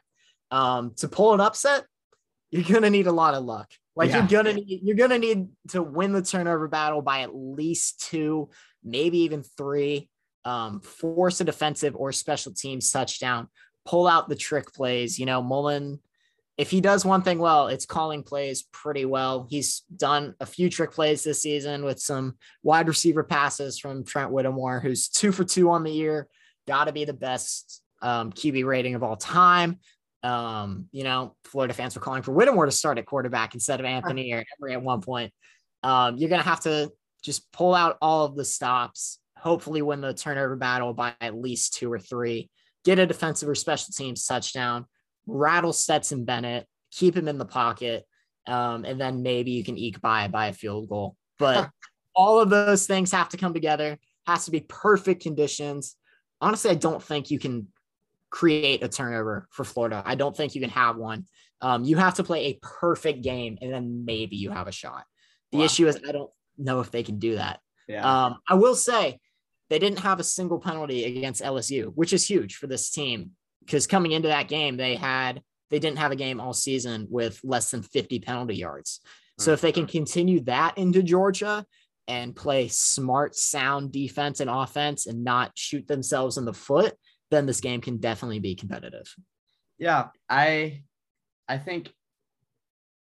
[0.50, 1.84] Um, to pull an upset,
[2.50, 3.70] you're gonna need a lot of luck.
[3.94, 4.18] Like yeah.
[4.18, 8.50] you're gonna need, you're gonna need to win the turnover battle by at least two,
[8.82, 10.08] maybe even three.
[10.44, 13.48] Um, force a defensive or special teams touchdown.
[13.84, 15.18] Pull out the trick plays.
[15.18, 16.00] You know, Mullen
[16.58, 19.46] if he does one thing well, it's calling plays pretty well.
[19.48, 24.30] He's done a few trick plays this season with some wide receiver passes from Trent
[24.30, 26.28] Whittemore, who's two for two on the year.
[26.68, 29.78] Got to be the best um, QB rating of all time.
[30.22, 33.86] Um, you know, Florida fans were calling for Whittemore to start at quarterback instead of
[33.86, 35.32] Anthony or Emory at one point.
[35.82, 40.14] Um, you're gonna have to just pull out all of the stops, hopefully win the
[40.14, 42.50] turnover battle by at least two or three,
[42.84, 44.86] get a defensive or special teams touchdown,
[45.26, 48.06] rattle Stetson Bennett, keep him in the pocket,
[48.46, 51.16] um, and then maybe you can eke by by a field goal.
[51.38, 51.70] But
[52.14, 53.98] all of those things have to come together.
[54.26, 55.96] Has to be perfect conditions.
[56.40, 57.68] Honestly, I don't think you can
[58.30, 60.02] create a turnover for Florida.
[60.04, 61.26] I don't think you can have one.
[61.60, 65.04] Um, you have to play a perfect game, and then maybe you have a shot.
[65.52, 65.64] The wow.
[65.64, 67.60] issue is I don't know if they can do that.
[67.88, 68.26] Yeah.
[68.26, 69.20] Um, I will say
[69.68, 73.32] they didn't have a single penalty against LSU, which is huge for this team
[73.64, 77.40] because coming into that game, they had they didn't have a game all season with
[77.42, 79.00] less than 50 penalty yards.
[79.38, 79.98] So if they can mm-hmm.
[79.98, 81.64] continue that into Georgia
[82.06, 86.94] and play smart, sound defense and offense and not shoot themselves in the foot,
[87.30, 89.14] then this game can definitely be competitive.
[89.78, 90.82] Yeah, I
[91.48, 91.92] I think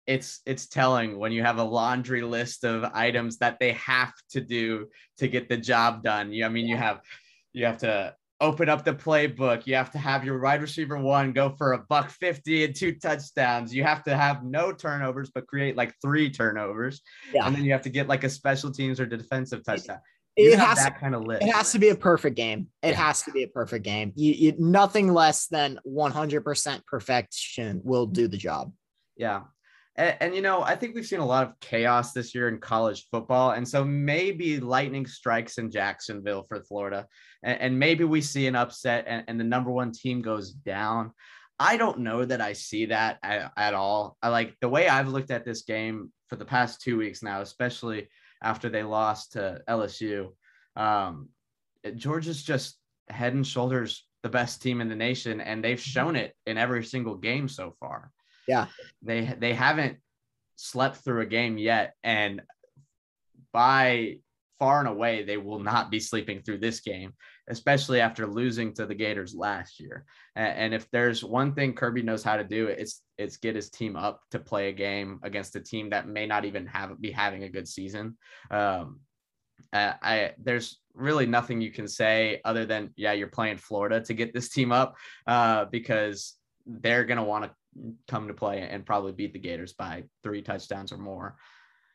[0.08, 4.42] it's it's telling when you have a laundry list of items that they have to
[4.42, 4.88] do
[5.18, 6.32] to get the job done.
[6.32, 7.02] You I mean you have
[7.54, 9.66] you have to open up the playbook.
[9.66, 12.94] You have to have your wide receiver one go for a buck 50 and two
[12.94, 13.74] touchdowns.
[13.74, 17.02] You have to have no turnovers, but create like three turnovers.
[17.34, 17.46] Yeah.
[17.46, 20.00] And then you have to get like a special teams or defensive touchdown.
[20.36, 21.44] You it has that to, kind of list.
[21.44, 22.68] It has to be a perfect game.
[22.82, 23.06] It yeah.
[23.06, 24.14] has to be a perfect game.
[24.16, 28.72] You, you nothing less than 100% perfection will do the job.
[29.18, 29.42] Yeah.
[29.96, 32.60] And, and, you know, I think we've seen a lot of chaos this year in
[32.60, 33.52] college football.
[33.52, 37.08] And so maybe lightning strikes in Jacksonville for Florida.
[37.44, 41.12] And, and maybe we see an upset and, and, the number one team goes down.
[41.60, 44.18] I don't know that I see that at, at all.
[44.22, 47.42] I like the way I've looked at this game for the past two weeks now,
[47.42, 48.08] especially
[48.42, 50.30] after they lost to LSU.
[50.76, 51.30] Um,
[51.96, 52.78] Georgia's just
[53.10, 56.84] head and shoulders the best team in the nation, and they've shown it in every
[56.84, 58.12] single game so far.
[58.52, 58.66] Yeah.
[59.02, 59.98] They they haven't
[60.58, 61.94] slept through a game yet.
[62.04, 62.42] And
[63.54, 64.18] by
[64.60, 67.14] far and away, they will not be sleeping through this game,
[67.48, 70.04] especially after losing to the Gators last year.
[70.36, 73.70] And, and if there's one thing Kirby knows how to do, it's it's get his
[73.70, 77.12] team up to play a game against a team that may not even have be
[77.12, 78.18] having a good season.
[78.52, 79.00] Um,
[79.74, 84.34] I, there's really nothing you can say other than yeah you're playing Florida to get
[84.34, 86.36] this team up uh, because
[86.66, 87.52] they're gonna want to
[88.08, 91.36] come to play and probably beat the Gators by three touchdowns or more.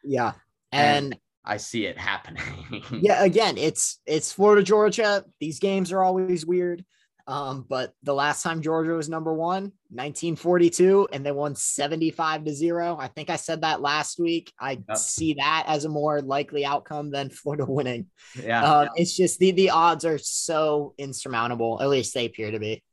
[0.04, 0.32] Yeah.
[0.72, 2.42] And, and I see it happening.
[3.00, 5.24] yeah, again, it's it's Florida Georgia.
[5.40, 6.84] These games are always weird.
[7.28, 12.54] Um, but the last time Georgia was number one, 1942, and they won 75 to
[12.54, 12.96] zero.
[13.00, 14.52] I think I said that last week.
[14.60, 14.96] I yep.
[14.96, 18.06] see that as a more likely outcome than Florida winning.
[18.40, 18.62] Yeah.
[18.62, 22.84] Um, it's just the, the odds are so insurmountable, at least they appear to be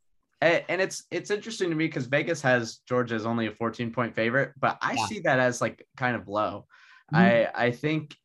[0.68, 4.14] and it's it's interesting to me because Vegas has Georgia as only a 14 point
[4.14, 5.06] favorite, but I yeah.
[5.06, 6.66] see that as like kind of low.
[7.12, 7.16] Mm-hmm.
[7.16, 8.16] I I think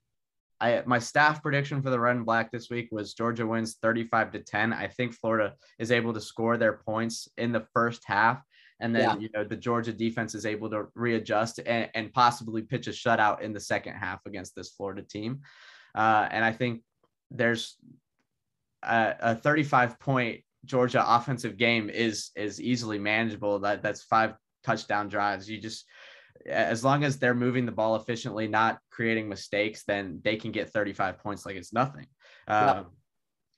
[0.60, 4.32] I my staff prediction for the red and black this week was Georgia wins 35
[4.32, 4.74] to 10.
[4.74, 8.42] I think Florida is able to score their points in the first half.
[8.82, 9.18] And then, yeah.
[9.18, 13.42] you know, the Georgia defense is able to readjust and, and possibly pitch a shutout
[13.42, 15.42] in the second half against this Florida team.
[15.94, 16.82] Uh, and I think
[17.30, 17.76] there's
[18.84, 23.60] a, a 35 point Georgia offensive game is is easily manageable.
[23.60, 25.50] That that's five touchdown drives.
[25.50, 25.86] You just
[26.46, 30.70] as long as they're moving the ball efficiently, not creating mistakes, then they can get
[30.70, 32.08] 35 points like it's nothing.
[32.48, 32.84] Uh,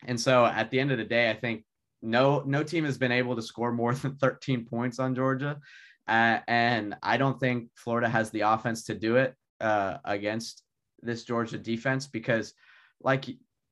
[0.05, 1.63] and so at the end of the day, I think
[2.01, 5.59] no no team has been able to score more than 13 points on Georgia,
[6.07, 10.63] uh, and I don't think Florida has the offense to do it uh, against
[11.01, 12.53] this Georgia defense because,
[13.01, 13.25] like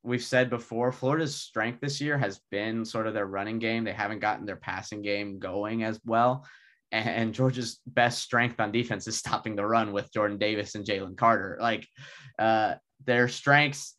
[0.04, 3.84] we've said before, Florida's strength this year has been sort of their running game.
[3.84, 6.46] They haven't gotten their passing game going as well.
[6.92, 11.18] And Georgia's best strength on defense is stopping the run with Jordan Davis and Jalen
[11.18, 11.58] Carter.
[11.62, 11.88] Like
[12.40, 13.96] uh, their strengths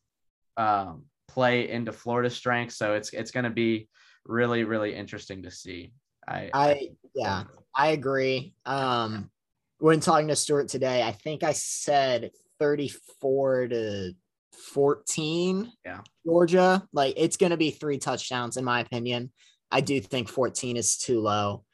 [0.56, 3.88] um, play into Florida's strengths, so it's it's going to be
[4.26, 5.92] really really interesting to see.
[6.26, 7.44] I, I yeah,
[7.76, 8.54] I agree.
[8.66, 9.30] Um,
[9.78, 14.12] when talking to Stuart today, I think I said 34 to
[14.52, 15.72] 14.
[15.84, 16.00] Yeah.
[16.24, 19.32] Georgia, like it's going to be three touchdowns in my opinion.
[19.70, 21.64] I do think 14 is too low.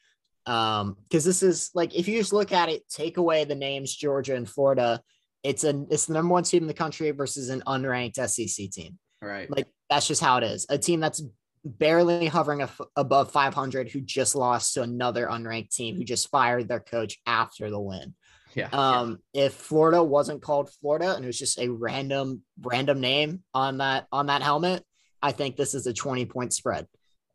[0.47, 3.95] Um, because this is like if you just look at it, take away the names
[3.95, 5.01] Georgia and Florida,
[5.43, 8.99] it's a it's the number one team in the country versus an unranked SEC team.
[9.21, 9.51] Right.
[9.51, 10.67] Like that's just how it is.
[10.69, 11.23] A team that's
[11.65, 16.81] barely hovering above 500 who just lost to another unranked team who just fired their
[16.81, 18.15] coach after the win.
[18.57, 18.69] Yeah.
[18.73, 19.45] Um, yeah.
[19.45, 24.07] if Florida wasn't called Florida and it was just a random random name on that
[24.11, 24.83] on that helmet,
[25.23, 26.87] I think this is a 20 point spread.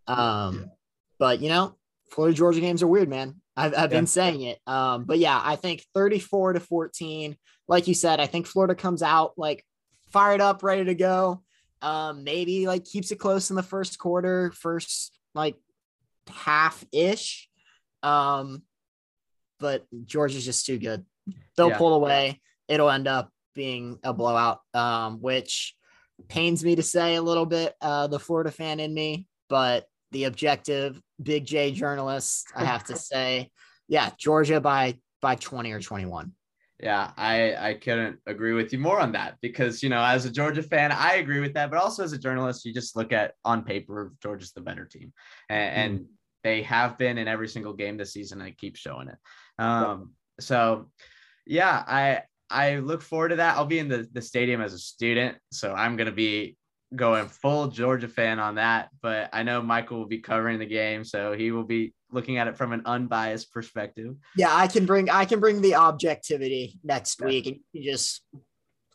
[0.07, 0.65] Um, yeah.
[1.19, 1.77] but you know,
[2.09, 3.35] Florida Georgia games are weird, man.
[3.55, 3.99] I've, I've yeah.
[3.99, 4.59] been saying it.
[4.65, 7.37] Um, but yeah, I think 34 to 14.
[7.67, 9.63] Like you said, I think Florida comes out like
[10.11, 11.43] fired up, ready to go.
[11.83, 15.55] Um, maybe like keeps it close in the first quarter, first like
[16.27, 17.47] half ish.
[18.03, 18.63] Um,
[19.59, 21.05] but Georgia's just too good.
[21.55, 21.77] They'll yeah.
[21.77, 22.41] pull away.
[22.67, 25.75] It'll end up being a blowout, um, which
[26.27, 27.75] pains me to say a little bit.
[27.81, 32.95] Uh, the Florida fan in me, but the objective Big J journalist, I have to
[32.95, 33.49] say,
[33.87, 36.31] yeah, Georgia by by 20 or 21.
[36.79, 40.31] Yeah, I I couldn't agree with you more on that because you know as a
[40.31, 43.33] Georgia fan I agree with that, but also as a journalist you just look at
[43.45, 45.13] on paper Georgia's the better team,
[45.49, 45.95] and, mm.
[45.97, 46.05] and
[46.43, 49.17] they have been in every single game this season and it keeps showing it.
[49.59, 50.89] Um, so
[51.45, 53.57] yeah, I I look forward to that.
[53.57, 56.57] I'll be in the the stadium as a student, so I'm gonna be
[56.95, 58.89] going full Georgia fan on that.
[59.01, 62.47] But I know Michael will be covering the game, so he will be looking at
[62.47, 64.15] it from an unbiased perspective.
[64.35, 67.27] Yeah, I can bring I can bring the objectivity next yeah.
[67.27, 68.23] week and you just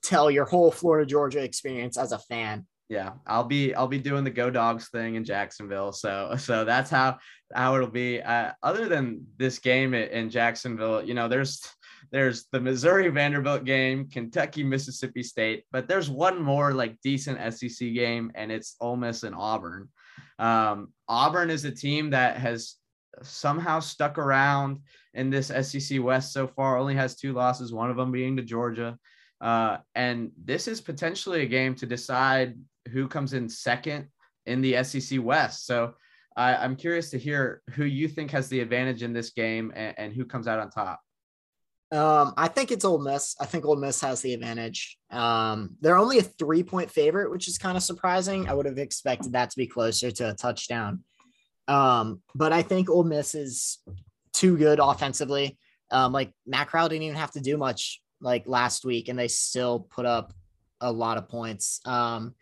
[0.03, 2.67] tell your whole Florida Georgia experience as a fan.
[2.88, 5.92] Yeah, I'll be I'll be doing the Go Dogs thing in Jacksonville.
[5.92, 7.18] So so that's how
[7.55, 8.22] how it'll be.
[8.22, 11.61] Uh, other than this game in Jacksonville, you know, there's
[12.12, 17.92] there's the Missouri Vanderbilt game, Kentucky Mississippi State, but there's one more like decent SEC
[17.94, 19.88] game, and it's Ole Miss and Auburn.
[20.38, 22.77] Um, Auburn is a team that has
[23.22, 24.81] somehow stuck around
[25.14, 26.79] in this SEC West so far.
[26.79, 28.96] Only has two losses, one of them being to Georgia.
[29.40, 32.57] Uh, and this is potentially a game to decide
[32.92, 34.09] who comes in second
[34.46, 35.66] in the SEC West.
[35.66, 35.94] So
[36.37, 39.94] I, am curious to hear who you think has the advantage in this game and,
[39.99, 41.01] and who comes out on top.
[41.92, 43.37] Um, I think it's Ole Miss.
[43.40, 44.99] I think Ole Miss has the advantage.
[45.11, 48.49] Um, they're only a three point favorite, which is kind of surprising.
[48.49, 51.05] I would have expected that to be closer to a touchdown.
[51.68, 53.79] Um, but I think Ole Miss is
[54.33, 55.59] too good offensively.
[55.90, 59.29] Um, like Matt Corral didn't even have to do much like last week, and they
[59.29, 60.33] still put up
[60.81, 61.81] a lot of points.
[61.85, 62.35] Um,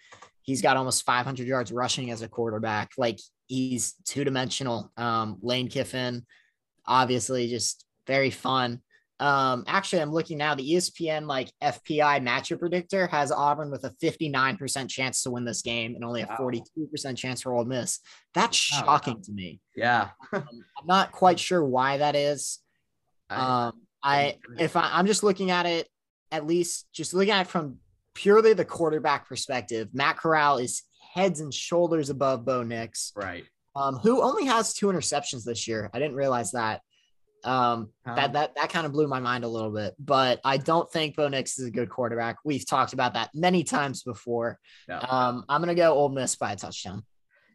[0.45, 2.93] he's got almost 500 yards rushing as a quarterback.
[2.97, 4.93] Like he's two dimensional.
[4.97, 6.25] Um, Lane Kiffin,
[6.87, 8.81] obviously, just very fun.
[9.21, 10.55] Um, actually, I'm looking now.
[10.55, 15.63] The ESPN like FPI matchup predictor has Auburn with a 59% chance to win this
[15.63, 18.01] game and only a 42% chance for Ole Miss.
[18.35, 19.61] That's shocking to me.
[19.75, 22.59] Yeah, um, I'm not quite sure why that is.
[23.31, 25.89] Um, I if I, I'm just looking at it,
[26.31, 27.79] at least just looking at it from
[28.15, 30.83] purely the quarterback perspective, Matt Corral is
[31.15, 33.45] heads and shoulders above Bo Nix, right?
[33.77, 35.91] Um, who only has two interceptions this year.
[35.93, 36.81] I didn't realize that.
[37.45, 40.91] Um, that that that kind of blew my mind a little bit, but I don't
[40.91, 42.37] think Bo Nix is a good quarterback.
[42.43, 44.59] We've talked about that many times before.
[44.89, 45.01] Yeah.
[45.01, 47.03] Um, I'm gonna go Ole Miss by a touchdown.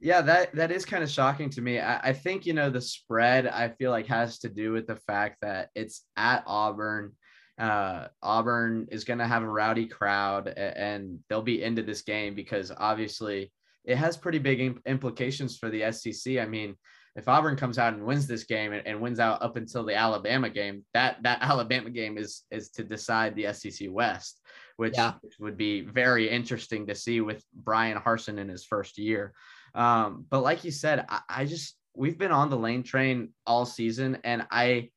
[0.01, 1.79] Yeah, that that is kind of shocking to me.
[1.79, 3.47] I, I think you know the spread.
[3.47, 7.13] I feel like has to do with the fact that it's at Auburn.
[7.59, 12.33] Uh, Auburn is going to have a rowdy crowd, and they'll be into this game
[12.33, 13.51] because obviously
[13.83, 16.37] it has pretty big implications for the SEC.
[16.37, 16.75] I mean,
[17.15, 19.95] if Auburn comes out and wins this game and, and, wins out up until the
[19.95, 24.39] Alabama game, that that Alabama game is is to decide the SEC West,
[24.77, 25.13] which, yeah.
[25.39, 29.33] would be very interesting to see with Bryan Harsin in his first year.
[29.75, 33.65] Um, but like you said, I, I just we've been on the lane train all
[33.65, 34.91] season, and I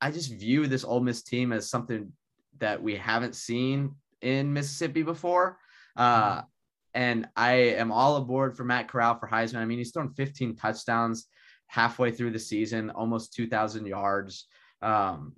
[0.00, 2.12] I just view this Ole Miss team as something
[2.58, 5.58] that we haven't seen in Mississippi before.
[5.96, 6.46] Uh, mm-hmm
[6.94, 9.56] and I am all aboard for Matt Corral for Heisman.
[9.56, 11.26] I mean, he's thrown 15 touchdowns
[11.66, 14.46] halfway through the season, almost 2,000 yards.
[14.80, 15.34] Um,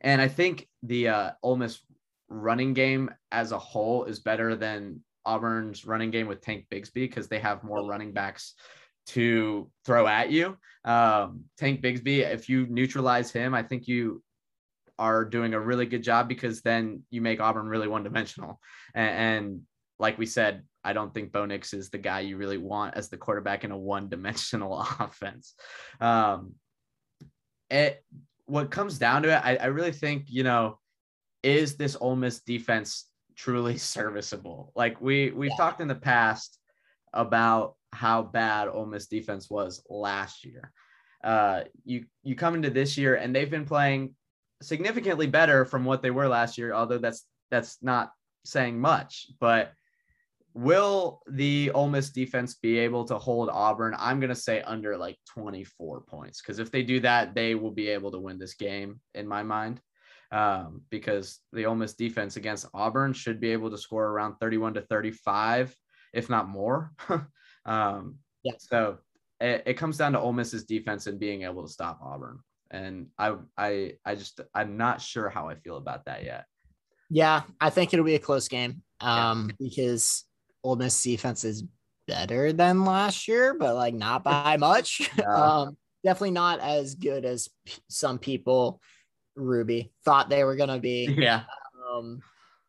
[0.00, 1.80] and I think the uh, Ole Miss
[2.28, 7.26] running game as a whole is better than Auburn's running game with Tank Bigsby because
[7.26, 8.54] they have more running backs
[9.08, 10.56] to throw at you.
[10.84, 14.22] Um, Tank Bigsby, if you neutralize him, I think you
[14.98, 18.60] are doing a really good job because then you make Auburn really one dimensional.
[18.94, 19.60] And, and,
[19.98, 23.08] like we said, I don't think Bo Nix is the guy you really want as
[23.08, 25.54] the quarterback in a one-dimensional offense.
[26.00, 26.54] Um,
[27.70, 28.04] it
[28.44, 30.78] what comes down to it, I, I really think you know,
[31.42, 34.72] is this Ole Miss defense truly serviceable?
[34.76, 35.56] Like we we've yeah.
[35.56, 36.58] talked in the past
[37.12, 40.72] about how bad Ole Miss defense was last year.
[41.24, 44.14] Uh, you you come into this year and they've been playing
[44.62, 48.12] significantly better from what they were last year, although that's that's not
[48.44, 49.72] saying much, but
[50.56, 53.94] Will the Ole Miss defense be able to hold Auburn?
[53.98, 57.88] I'm to say under like 24 points because if they do that, they will be
[57.88, 59.82] able to win this game in my mind.
[60.32, 64.72] Um, because the Ole Miss defense against Auburn should be able to score around 31
[64.74, 65.76] to 35,
[66.14, 66.90] if not more.
[67.66, 68.52] um, yeah.
[68.58, 68.98] So
[69.40, 72.38] it, it comes down to Ole Miss's defense and being able to stop Auburn.
[72.70, 76.46] And I, I, I just, I'm not sure how I feel about that yet.
[77.10, 78.82] Yeah, I think it'll be a close game.
[79.00, 79.56] Um, yeah.
[79.58, 80.24] because
[80.64, 81.64] Ole Miss defense is
[82.06, 85.08] better than last year, but like not by much.
[85.18, 85.24] Yeah.
[85.34, 88.80] um, definitely not as good as p- some people,
[89.34, 91.06] Ruby, thought they were gonna be.
[91.18, 91.42] Yeah.
[91.92, 92.20] Um,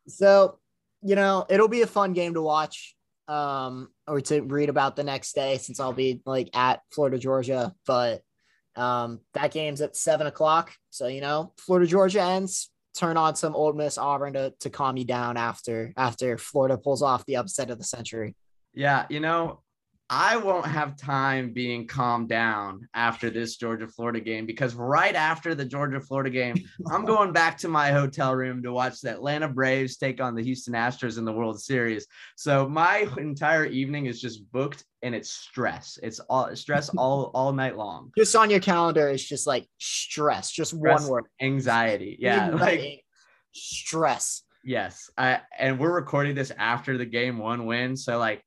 [0.06, 0.58] so
[1.02, 2.96] you know, it'll be a fun game to watch
[3.28, 7.74] um, or to read about the next day since I'll be like at Florida, Georgia.
[7.86, 8.22] But
[8.74, 10.72] um, that game's at seven o'clock.
[10.90, 12.70] So, you know, Florida, Georgia ends.
[12.96, 17.02] Turn on some Ole Miss Auburn to, to calm you down after after Florida pulls
[17.02, 18.34] off the upset of the century.
[18.74, 19.60] Yeah, you know,
[20.10, 25.54] I won't have time being calmed down after this Georgia Florida game because right after
[25.54, 26.56] the Georgia Florida game,
[26.90, 30.42] I'm going back to my hotel room to watch the Atlanta Braves take on the
[30.42, 32.06] Houston Astros in the World Series.
[32.36, 35.98] So my entire evening is just booked and it's stress.
[36.02, 38.10] It's all stress all all night long.
[38.16, 41.24] Just on your calendar, it's just like stress, just stress, one word.
[41.40, 42.16] Anxiety.
[42.18, 42.48] Yeah.
[42.58, 43.04] Like
[43.52, 44.42] stress.
[44.64, 45.10] Yes.
[45.18, 47.94] I and we're recording this after the game one win.
[47.94, 48.42] So like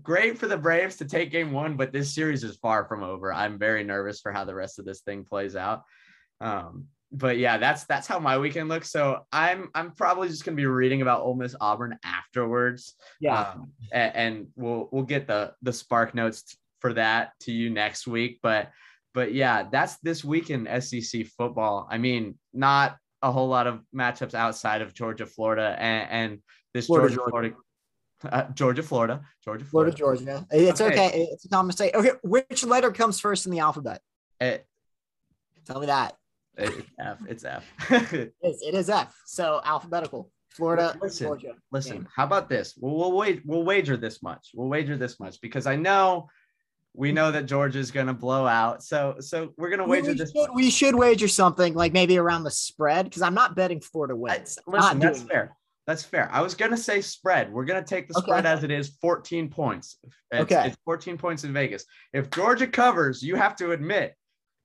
[0.00, 3.32] great for the Braves to take game one, but this series is far from over.
[3.32, 5.82] I'm very nervous for how the rest of this thing plays out.
[6.40, 8.90] Um, but yeah, that's that's how my weekend looks.
[8.90, 12.94] So I'm I'm probably just gonna be reading about Ole Miss Auburn afterwards.
[13.20, 17.68] Yeah, um, and, and, we'll we'll get the the spark notes for that to you
[17.68, 18.40] next week.
[18.42, 18.70] But
[19.12, 21.86] but yeah, that's this week in SEC football.
[21.90, 26.38] I mean, not a whole lot of matchups outside of Georgia, Florida, and, and
[26.72, 27.56] this Florida, Georgia, Florida
[28.30, 30.46] uh, Georgia, Florida, Georgia, Florida, Florida Georgia.
[30.50, 31.08] It's okay.
[31.08, 31.28] okay.
[31.32, 31.94] It's a common mistake.
[31.94, 34.00] Okay, which letter comes first in the alphabet?
[34.40, 34.66] It,
[35.66, 36.16] Tell me that.
[36.56, 37.18] It's F.
[37.28, 37.64] It's F.
[38.12, 39.14] it, is, it is F.
[39.26, 40.30] So alphabetical.
[40.50, 41.54] Florida, listen, Georgia.
[41.70, 42.08] Listen, game.
[42.14, 42.74] how about this?
[42.78, 43.42] We'll, we'll wait.
[43.46, 44.50] We'll wager this much.
[44.54, 46.28] We'll wager this much because I know
[46.94, 48.82] we know that Georgia's going to blow out.
[48.82, 50.32] So so we're going to wager we this.
[50.32, 54.14] Should, we should wager something like maybe around the spread because I'm not betting Florida
[54.14, 54.58] wins.
[54.68, 55.56] I, listen, that's fair.
[55.86, 56.28] That's fair.
[56.32, 57.52] I was gonna say spread.
[57.52, 58.24] We're gonna take the okay.
[58.24, 59.98] spread as it is, 14 points.
[60.30, 61.84] It's, okay, it's 14 points in Vegas.
[62.12, 64.14] If Georgia covers, you have to admit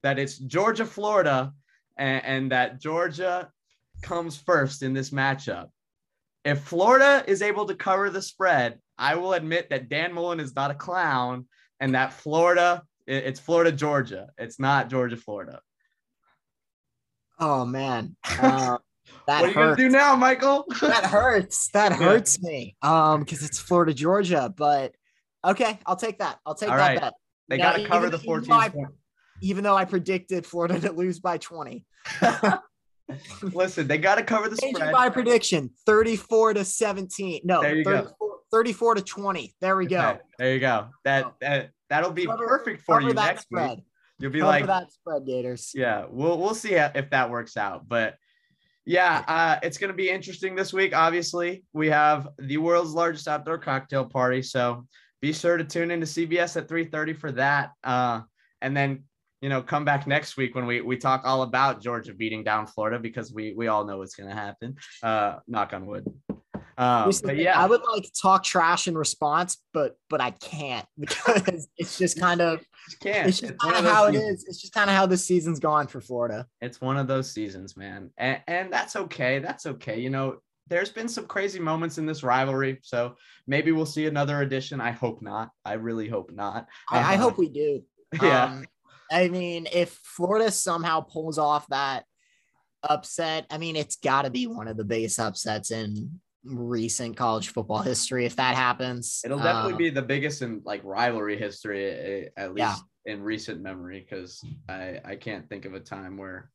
[0.03, 1.53] that it's Georgia, Florida,
[1.97, 3.49] and, and that Georgia
[4.01, 5.69] comes first in this matchup.
[6.45, 10.55] If Florida is able to cover the spread, I will admit that Dan Mullen is
[10.55, 11.47] not a clown,
[11.79, 14.29] and that Florida, it's Florida, Georgia.
[14.37, 15.61] It's not Georgia, Florida.
[17.39, 18.15] Oh man.
[18.39, 18.77] Uh,
[19.27, 19.77] that what are you hurts.
[19.77, 20.65] gonna do now, Michael?
[20.81, 21.69] that hurts.
[21.69, 22.49] That hurts yeah.
[22.49, 22.75] me.
[22.81, 24.53] Um, because it's Florida, Georgia.
[24.55, 24.95] But
[25.45, 26.39] okay, I'll take that.
[26.45, 26.99] I'll take All that right.
[26.99, 27.13] bet.
[27.49, 28.87] They got to cover the 14 even,
[29.41, 31.85] even though I predicted Florida to lose by 20.
[33.41, 34.91] Listen, they got to cover the spread.
[34.91, 37.41] My prediction 34 to 17.
[37.45, 38.13] No, 34,
[38.51, 39.55] 34, to 20.
[39.61, 39.95] There we okay.
[39.95, 40.19] go.
[40.37, 40.87] There you go.
[41.05, 43.77] That, that that'll be cover, perfect for you next spread.
[43.77, 43.85] week.
[44.19, 45.71] You'll be cover like that spread, Gators.
[45.73, 47.87] Yeah, we'll we'll see if that works out.
[47.87, 48.15] But
[48.87, 50.95] yeah, uh, it's going to be interesting this week.
[50.95, 54.85] Obviously, we have the world's largest outdoor cocktail party, so
[55.21, 57.71] be sure to tune into CBS at 3:30 for that.
[57.83, 58.21] Uh,
[58.61, 59.03] and then
[59.41, 62.65] you know come back next week when we we talk all about Georgia beating down
[62.65, 64.77] Florida because we we all know what's going to happen.
[65.03, 66.05] Uh, knock on wood.
[66.77, 70.85] Um, but yeah, I would like to talk trash in response, but but I can't
[70.97, 73.27] because it's just kind of just can't.
[73.27, 74.23] It's just kind of how seasons.
[74.23, 74.45] it is.
[74.47, 76.47] It's just kind of how the season's gone for Florida.
[76.61, 79.39] It's one of those seasons, man, and and that's okay.
[79.39, 79.99] That's okay.
[79.99, 83.15] You know, there's been some crazy moments in this rivalry, so
[83.45, 84.81] maybe we'll see another edition.
[84.81, 85.51] I hope not.
[85.65, 86.67] I really hope not.
[86.89, 87.83] I, I hope we do.
[88.21, 88.45] Yeah.
[88.45, 88.65] Um,
[89.11, 92.05] I mean, if Florida somehow pulls off that
[92.81, 97.49] upset, I mean, it's got to be one of the biggest upsets in recent college
[97.49, 99.21] football history if that happens.
[99.25, 103.13] It'll definitely um, be the biggest in like rivalry history, eh, at least yeah.
[103.13, 106.49] in recent memory, because I I can't think of a time where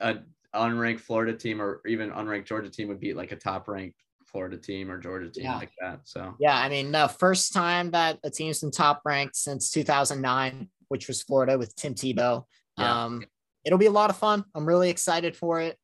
[0.00, 0.16] a
[0.54, 4.56] unranked Florida team or even unranked Georgia team would beat like a top ranked Florida
[4.56, 5.56] team or Georgia team yeah.
[5.56, 6.00] like that.
[6.04, 10.68] So yeah, I mean the first time that a team's been top ranked since 2009,
[10.88, 12.44] which was Florida with Tim Tebow.
[12.78, 13.04] Yeah.
[13.04, 13.24] Um,
[13.64, 14.44] it'll be a lot of fun.
[14.54, 15.78] I'm really excited for it.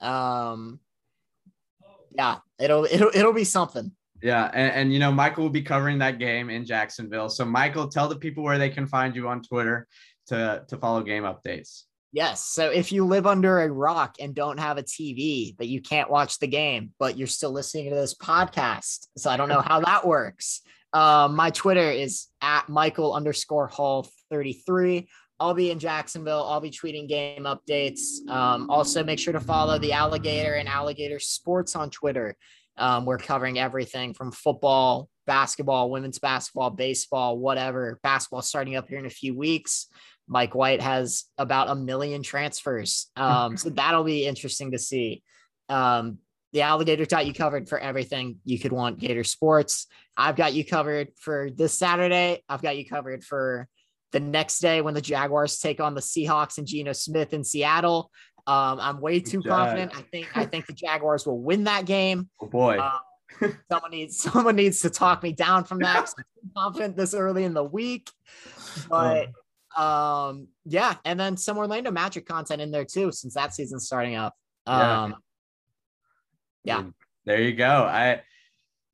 [0.00, 0.80] Um,
[2.16, 3.92] yeah, it'll it'll it'll be something.
[4.22, 7.28] Yeah, and, and you know Michael will be covering that game in Jacksonville.
[7.28, 9.86] So Michael, tell the people where they can find you on Twitter
[10.28, 11.82] to to follow game updates.
[12.12, 12.44] Yes.
[12.44, 16.10] So if you live under a rock and don't have a TV that you can't
[16.10, 19.80] watch the game, but you're still listening to this podcast, so I don't know how
[19.80, 20.62] that works.
[20.92, 25.08] Um, my Twitter is at Michael underscore Hall 33.
[25.38, 26.44] I'll be in Jacksonville.
[26.44, 28.26] I'll be tweeting game updates.
[28.28, 32.36] Um, also, make sure to follow the Alligator and Alligator Sports on Twitter.
[32.78, 37.98] Um, we're covering everything from football, basketball, women's basketball, baseball, whatever.
[38.02, 39.86] Basketball starting up here in a few weeks.
[40.28, 43.10] Mike White has about a million transfers.
[43.16, 45.22] Um, so that'll be interesting to see.
[45.68, 46.18] Um,
[46.52, 49.86] the Alligator got you covered for everything you could want Gator sports.
[50.16, 52.42] I've got you covered for this Saturday.
[52.48, 53.68] I've got you covered for
[54.16, 58.10] the next day when the Jaguars take on the Seahawks and Geno Smith in Seattle.
[58.46, 59.92] Um, I'm way too confident.
[59.94, 62.30] I think I think the Jaguars will win that game.
[62.40, 62.78] Oh boy.
[62.78, 66.10] Um, someone needs someone needs to talk me down from that.
[66.16, 68.10] I'm confident this early in the week.
[68.88, 69.28] But
[69.76, 74.14] um, yeah, and then some Orlando Magic content in there too, since that season's starting
[74.14, 74.34] up.
[74.66, 75.16] Um,
[76.64, 76.84] yeah.
[77.26, 77.82] There you go.
[77.84, 78.22] I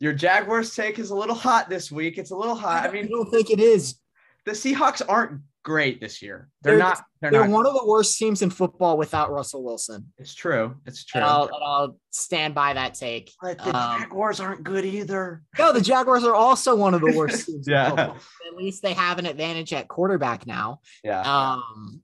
[0.00, 2.18] your Jaguars take is a little hot this week.
[2.18, 2.88] It's a little hot.
[2.88, 4.01] I mean, I don't think it is.
[4.45, 6.49] The Seahawks aren't great this year.
[6.62, 7.03] They're, They're- not.
[7.20, 7.51] They're, They're not.
[7.51, 10.12] one of the worst teams in football without Russell Wilson.
[10.18, 10.74] It's true.
[10.86, 11.20] It's true.
[11.20, 13.30] And I'll, and I'll stand by that take.
[13.40, 15.43] but the um, Jaguars aren't good either.
[15.59, 17.68] No, the Jaguars are also one of the worst teams.
[17.68, 17.88] in Yeah.
[17.90, 18.16] football.
[18.51, 20.80] At least they have an advantage at quarterback now.
[21.05, 21.20] Yeah.
[21.20, 22.03] Um,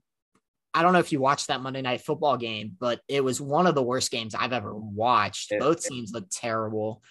[0.73, 3.67] I don't know if you watched that Monday night football game, but it was one
[3.67, 5.51] of the worst games I've ever watched.
[5.51, 7.01] It- Both teams looked terrible.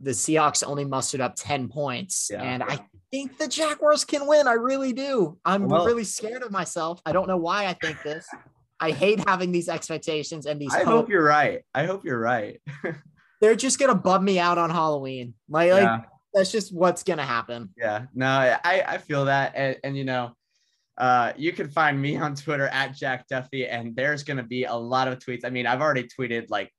[0.00, 2.28] The Seahawks only mustered up 10 points.
[2.32, 2.42] Yeah.
[2.42, 2.78] And I
[3.10, 4.46] think the Jaguars can win.
[4.46, 5.38] I really do.
[5.44, 7.00] I'm Well- really scared of myself.
[7.04, 8.26] I don't know why I think this.
[8.80, 10.88] I hate having these expectations and these I hopes.
[10.90, 11.62] hope you're right.
[11.74, 12.60] I hope you're right.
[13.40, 15.34] They're just gonna bum me out on Halloween.
[15.48, 17.70] Like, like that's just what's gonna happen.
[17.76, 18.06] Yeah.
[18.14, 19.52] No, I, I feel that.
[19.56, 20.32] And, and you know,
[20.96, 24.64] uh, you can find me on Twitter at Jack Duffy, and there's going to be
[24.64, 25.44] a lot of tweets.
[25.44, 26.72] I mean, I've already tweeted like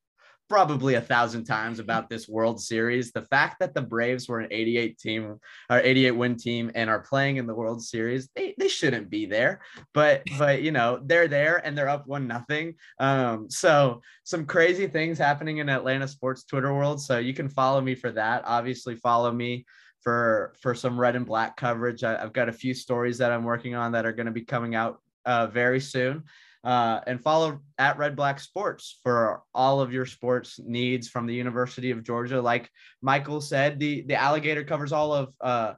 [0.49, 3.11] probably a thousand times about this World Series.
[3.11, 5.39] The fact that the Braves were an 88 team
[5.69, 9.25] or 88 win team and are playing in the World Series, they, they shouldn't be
[9.25, 9.61] there.
[9.93, 12.75] But but you know, they're there and they're up one nothing.
[12.99, 17.01] Um, so some crazy things happening in Atlanta sports Twitter world.
[17.01, 18.43] So you can follow me for that.
[18.45, 19.65] Obviously, follow me
[20.01, 22.03] for for some red and black coverage.
[22.03, 24.45] I, I've got a few stories that I'm working on that are going to be
[24.45, 26.23] coming out uh, very soon.
[26.63, 31.33] Uh, and follow at Red Black Sports for all of your sports needs from the
[31.33, 32.41] University of Georgia.
[32.41, 32.69] Like
[33.01, 35.73] Michael said, the the Alligator covers all of uh,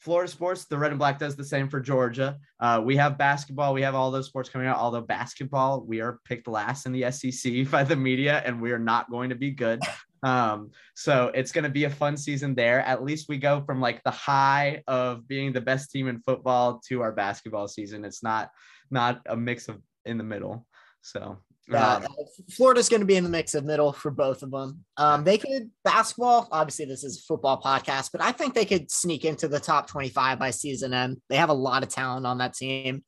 [0.00, 0.66] Florida sports.
[0.66, 2.38] The Red and Black does the same for Georgia.
[2.60, 3.74] Uh, we have basketball.
[3.74, 4.78] We have all those sports coming out.
[4.78, 8.78] Although basketball, we are picked last in the SEC by the media, and we are
[8.78, 9.80] not going to be good.
[10.22, 12.80] Um, so it's going to be a fun season there.
[12.80, 16.80] At least we go from like the high of being the best team in football
[16.88, 18.04] to our basketball season.
[18.04, 18.50] It's not
[18.90, 20.66] not a mix of in the middle.
[21.02, 21.38] So
[21.68, 22.06] Yeah, um,
[22.50, 24.84] Florida's going to be in the mix of middle for both of them.
[24.96, 26.48] Um, they could basketball.
[26.50, 29.86] Obviously, this is a football podcast, but I think they could sneak into the top
[29.86, 31.18] 25 by season end.
[31.28, 33.04] They have a lot of talent on that team.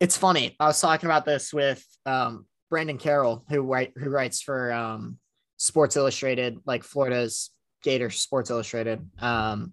[0.00, 0.54] It's funny.
[0.60, 5.18] I was talking about this with um, Brandon Carroll, who write who writes for um,
[5.56, 7.50] Sports Illustrated, like Florida's
[7.82, 9.72] Gator Sports Illustrated, um,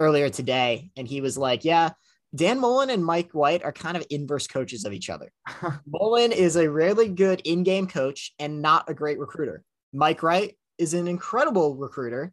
[0.00, 1.90] earlier today, and he was like, "Yeah."
[2.34, 5.32] Dan Mullen and Mike White are kind of inverse coaches of each other.
[5.86, 9.62] Mullen is a really good in-game coach and not a great recruiter.
[9.92, 12.32] Mike White is an incredible recruiter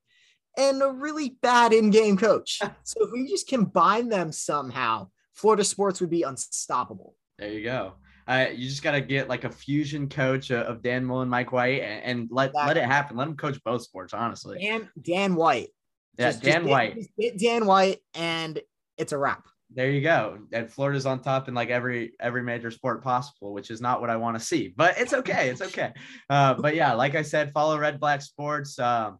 [0.57, 2.59] and a really bad in-game coach.
[2.83, 7.15] So if we just combine them somehow, Florida sports would be unstoppable.
[7.39, 7.93] There you go.
[8.27, 11.51] Uh, you just got to get like a fusion coach uh, of Dan Mullen, Mike
[11.51, 13.17] White, and, and let let it happen.
[13.17, 14.59] Let him coach both sports, honestly.
[14.59, 15.69] Dan Dan White.
[16.17, 17.07] yeah, Just- Dan just White.
[17.19, 18.59] get Dan White and
[18.97, 19.45] it's a wrap.
[19.75, 20.39] There you go.
[20.53, 24.09] And Florida's on top in like every every major sport possible, which is not what
[24.09, 24.73] I want to see.
[24.75, 25.49] But it's okay.
[25.49, 25.91] It's okay.
[26.29, 28.79] Uh, but yeah, like I said, follow Red Black Sports.
[28.79, 29.19] Um,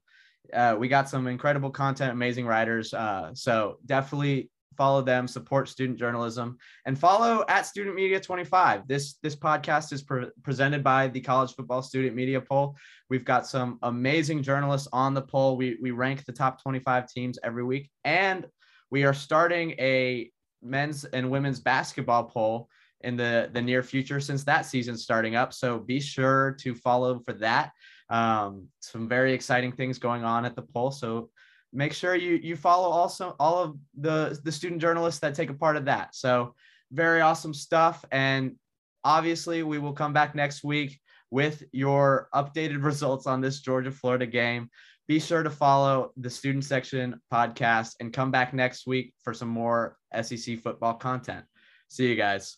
[0.53, 2.93] uh, we got some incredible content, amazing writers.
[2.93, 8.88] Uh, so definitely follow them, support student journalism, and follow at Student Media 25.
[8.88, 12.78] This this podcast is pre- presented by the College Football Student Media Poll.
[13.10, 15.58] We've got some amazing journalists on the poll.
[15.58, 18.47] We we rank the top 25 teams every week, and
[18.89, 20.32] we are starting a
[20.66, 22.70] men's and women's basketball poll
[23.01, 25.53] in the the near future since that season's starting up.
[25.53, 27.72] So be sure to follow for that.
[28.09, 30.91] Um, some very exciting things going on at the poll.
[30.91, 31.30] So
[31.72, 35.53] make sure you you follow also all of the the student journalists that take a
[35.53, 36.16] part of that.
[36.16, 36.55] So
[36.91, 38.05] very awesome stuff.
[38.11, 38.55] And
[39.03, 40.99] obviously we will come back next week
[41.32, 44.70] with your updated results on this Georgia Florida game.
[45.08, 49.49] Be sure to follow the student section podcast and come back next week for some
[49.49, 51.45] more SEC football content.
[51.89, 52.58] See you guys.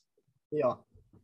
[0.52, 0.74] Yeah.